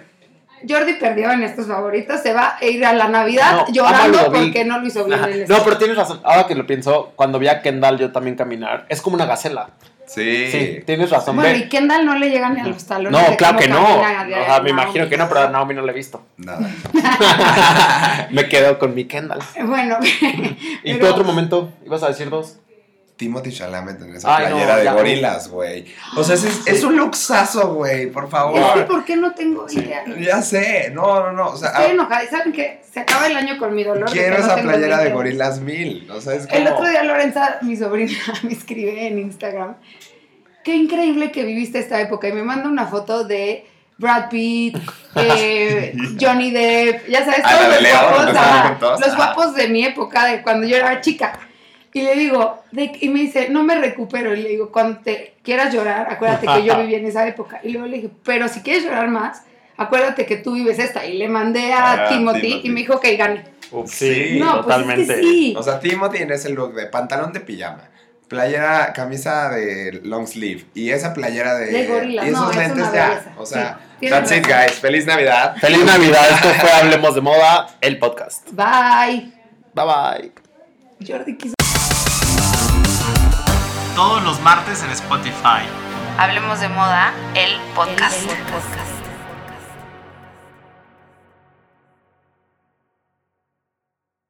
Jordi 0.68 0.94
perdió 0.94 1.30
en 1.32 1.44
estos 1.44 1.68
favoritos. 1.68 2.22
Se 2.22 2.34
va 2.34 2.58
a 2.60 2.66
ir 2.66 2.86
a 2.86 2.94
la 2.94 3.08
Navidad 3.10 3.66
No, 3.68 3.74
llorando 3.74 4.32
porque 4.32 4.64
no 4.66 4.80
lo 4.80 4.88
hizo 4.88 5.04
bien 5.06 5.22
en 5.24 5.30
este. 5.42 5.54
no, 5.54 5.64
pero 5.64 5.78
tienes 5.78 5.98
razón. 5.98 6.22
Ahora 6.24 6.48
que 6.48 6.56
lo 6.56 6.66
pienso, 6.66 7.12
cuando 7.16 7.38
vi 7.38 7.48
a 7.50 7.62
Kendall 7.62 7.98
yo 8.00 8.12
también 8.12 8.36
caminar, 8.38 8.86
es 8.90 9.02
como 9.02 9.16
una 9.16 9.26
gacela. 9.26 9.70
Sí. 10.06 10.48
Sí, 10.52 10.84
tienes 10.86 11.10
razón. 11.10 11.36
Bueno, 11.38 11.58
y 11.58 11.70
Kendall 11.70 12.06
no 12.06 12.16
le 12.16 12.30
llega 12.30 12.50
ni 12.50 12.60
a 12.60 12.66
los 12.66 12.86
talones. 12.86 13.20
No, 13.20 13.30
de 13.30 13.38
claro 13.38 13.58
que 13.58 13.68
no. 13.68 13.82
O 13.82 14.00
sea, 14.04 14.60
me 14.62 14.70
imagino 14.70 15.08
que 15.10 15.18
no, 15.18 15.28
pero 15.30 15.42
a 15.42 15.50
Naomi 15.50 15.74
no 15.74 15.82
la 15.82 15.92
he 15.92 15.96
visto. 15.96 16.24
Nada. 16.38 16.70
Me 18.32 18.48
quedo 18.50 18.80
con 18.80 18.94
mi 18.96 19.06
Kendall. 19.06 19.40
Bueno, 19.66 19.98
¿Y 20.84 20.94
pero- 20.94 21.00
tu 21.00 21.06
otro 21.14 21.24
momento? 21.24 21.72
¿Ibas 21.86 22.04
a 22.04 22.08
decir 22.10 22.30
dos? 22.30 22.58
Timothy 23.16 23.52
Chalamet 23.52 24.02
en 24.02 24.16
esa 24.16 24.36
Ay, 24.36 24.46
no, 24.46 24.56
playera 24.56 24.78
de 24.78 24.92
gorilas, 24.92 25.48
güey. 25.50 25.86
O 26.18 26.24
sea, 26.24 26.36
es, 26.36 26.66
es 26.66 26.84
un 26.84 26.98
luxazo, 26.98 27.74
güey, 27.74 28.08
por 28.08 28.24
Es 28.24 28.30
que 28.30 28.36
favor. 28.36 28.88
¿por 28.88 29.06
qué 29.06 29.16
no 29.16 29.34
tengo 29.34 29.66
idea? 29.70 30.04
Ya 30.20 30.42
sé, 30.42 30.90
no, 30.92 31.22
no, 31.24 31.32
no. 31.32 31.50
O 31.50 31.58
sea, 31.58 31.70
Estoy 31.70 31.86
ah, 31.86 31.92
enojada. 31.92 32.24
¿Y 32.24 32.28
saben 32.28 32.52
qué? 32.54 32.82
Se 32.92 33.02
acaba 33.02 33.28
el 33.28 33.36
año 33.38 33.58
con 33.60 33.76
mi 33.76 33.84
dolor. 33.84 34.10
quiero 34.12 34.38
no 34.40 34.44
esa 34.44 34.56
playera 34.56 34.98
de 34.98 35.04
20. 35.04 35.14
gorilas 35.14 35.60
mil. 35.60 36.10
O 36.10 36.20
sea, 36.22 36.34
es 36.34 36.48
como. 36.48 36.60
El 36.60 36.68
otro 36.68 36.90
día 36.90 37.04
Lorenza, 37.04 37.60
mi 37.62 37.78
sobrina, 37.78 38.18
me 38.44 38.54
escribe 38.54 39.08
en 39.08 39.20
Instagram. 39.20 39.76
Qué 40.64 40.76
increíble 40.76 41.32
que 41.32 41.44
viviste 41.44 41.80
esta 41.80 42.02
época. 42.02 42.28
Y 42.28 42.34
me 42.34 42.44
manda 42.44 42.68
una 42.68 42.88
foto 42.88 43.26
de 43.26 43.68
Brad 43.98 44.30
Pitt, 44.30 44.78
eh, 45.16 45.94
Johnny 46.20 46.52
Depp, 46.52 47.08
ya 47.08 47.24
sabes, 47.24 47.42
Ah, 47.44 47.60
todos 47.60 48.26
los 48.26 48.34
guapos, 48.34 49.00
los 49.08 49.16
guapos 49.16 49.56
de 49.56 49.68
mi 49.68 49.86
época, 49.86 50.26
de 50.26 50.42
cuando 50.42 50.66
yo 50.66 50.78
era 50.78 51.00
chica. 51.02 51.40
Y 51.94 52.02
le 52.02 52.16
digo, 52.16 52.64
de- 52.72 52.98
y 53.02 53.10
me 53.10 53.20
dice, 53.20 53.50
no 53.50 53.64
me 53.64 53.76
recupero. 53.76 54.34
Y 54.34 54.42
le 54.42 54.50
digo, 54.50 54.72
cuando 54.72 55.00
te 55.02 55.36
quieras 55.44 55.74
llorar, 55.74 56.08
acuérdate 56.10 56.48
que 56.48 56.64
yo 56.66 56.78
viví 56.82 56.96
en 56.96 57.06
esa 57.06 57.28
época. 57.28 57.60
Y 57.64 57.70
luego 57.70 57.88
le 57.88 57.98
dije, 57.98 58.10
pero 58.26 58.48
si 58.48 58.62
quieres 58.62 58.84
llorar 58.84 59.08
más, 59.10 59.44
acuérdate 59.78 60.26
que 60.26 60.38
tú 60.38 60.54
vives 60.54 60.80
esta. 60.80 61.06
Y 61.06 61.18
le 61.18 61.28
mandé 61.30 61.72
a 61.74 62.06
Ah, 62.06 62.10
Timothy, 62.10 62.42
Timothy. 62.42 62.68
y 62.68 62.70
me 62.72 62.80
dijo 62.82 63.00
que 63.00 63.16
gane. 63.16 63.46
Uf, 63.72 63.90
Sí. 63.92 64.14
sí, 64.34 64.40
no, 64.40 64.62
totalmente. 64.62 65.06
pues 65.06 65.10
es 65.10 65.16
que 65.18 65.22
sí. 65.32 65.54
O 65.58 65.64
sea, 65.64 65.80
Timothy 65.80 66.18
en 66.20 66.32
ese 66.32 66.50
look 66.50 66.74
de 66.76 66.86
pantalón 66.88 67.32
de 67.34 67.40
pijama, 67.40 67.90
playera, 68.28 68.92
camisa 68.94 69.50
de 69.50 70.02
long 70.04 70.26
sleeve 70.28 70.66
y 70.74 70.90
esa 70.90 71.14
playera 71.14 71.56
de. 71.56 71.68
De 71.72 71.88
gorilas, 71.88 72.26
y 72.26 72.30
esos 72.30 72.56
no, 72.56 72.62
lentes 72.62 72.92
ya. 72.94 73.34
O 73.38 73.46
sea, 73.46 73.80
Sí, 74.00 74.10
that's 74.10 74.32
it, 74.32 74.46
guys. 74.46 74.74
Feliz 74.80 75.06
Navidad. 75.06 75.56
Feliz 75.58 75.86
Navidad, 75.86 76.22
esto 76.32 76.50
fue 76.50 76.70
Hablemos 76.72 77.16
de 77.16 77.22
Moda, 77.22 77.68
el 77.82 78.00
podcast. 78.00 78.50
Bye. 78.52 79.32
Bye 79.74 79.86
bye. 79.86 80.32
Jordi 81.08 81.38
quiso. 81.38 81.54
Todos 83.96 84.24
los 84.24 84.42
martes 84.42 84.84
en 84.84 84.90
Spotify. 84.90 85.62
Hablemos 86.18 86.60
de 86.60 86.70
moda, 86.70 87.14
el 87.36 87.60
podcast. 87.76 88.24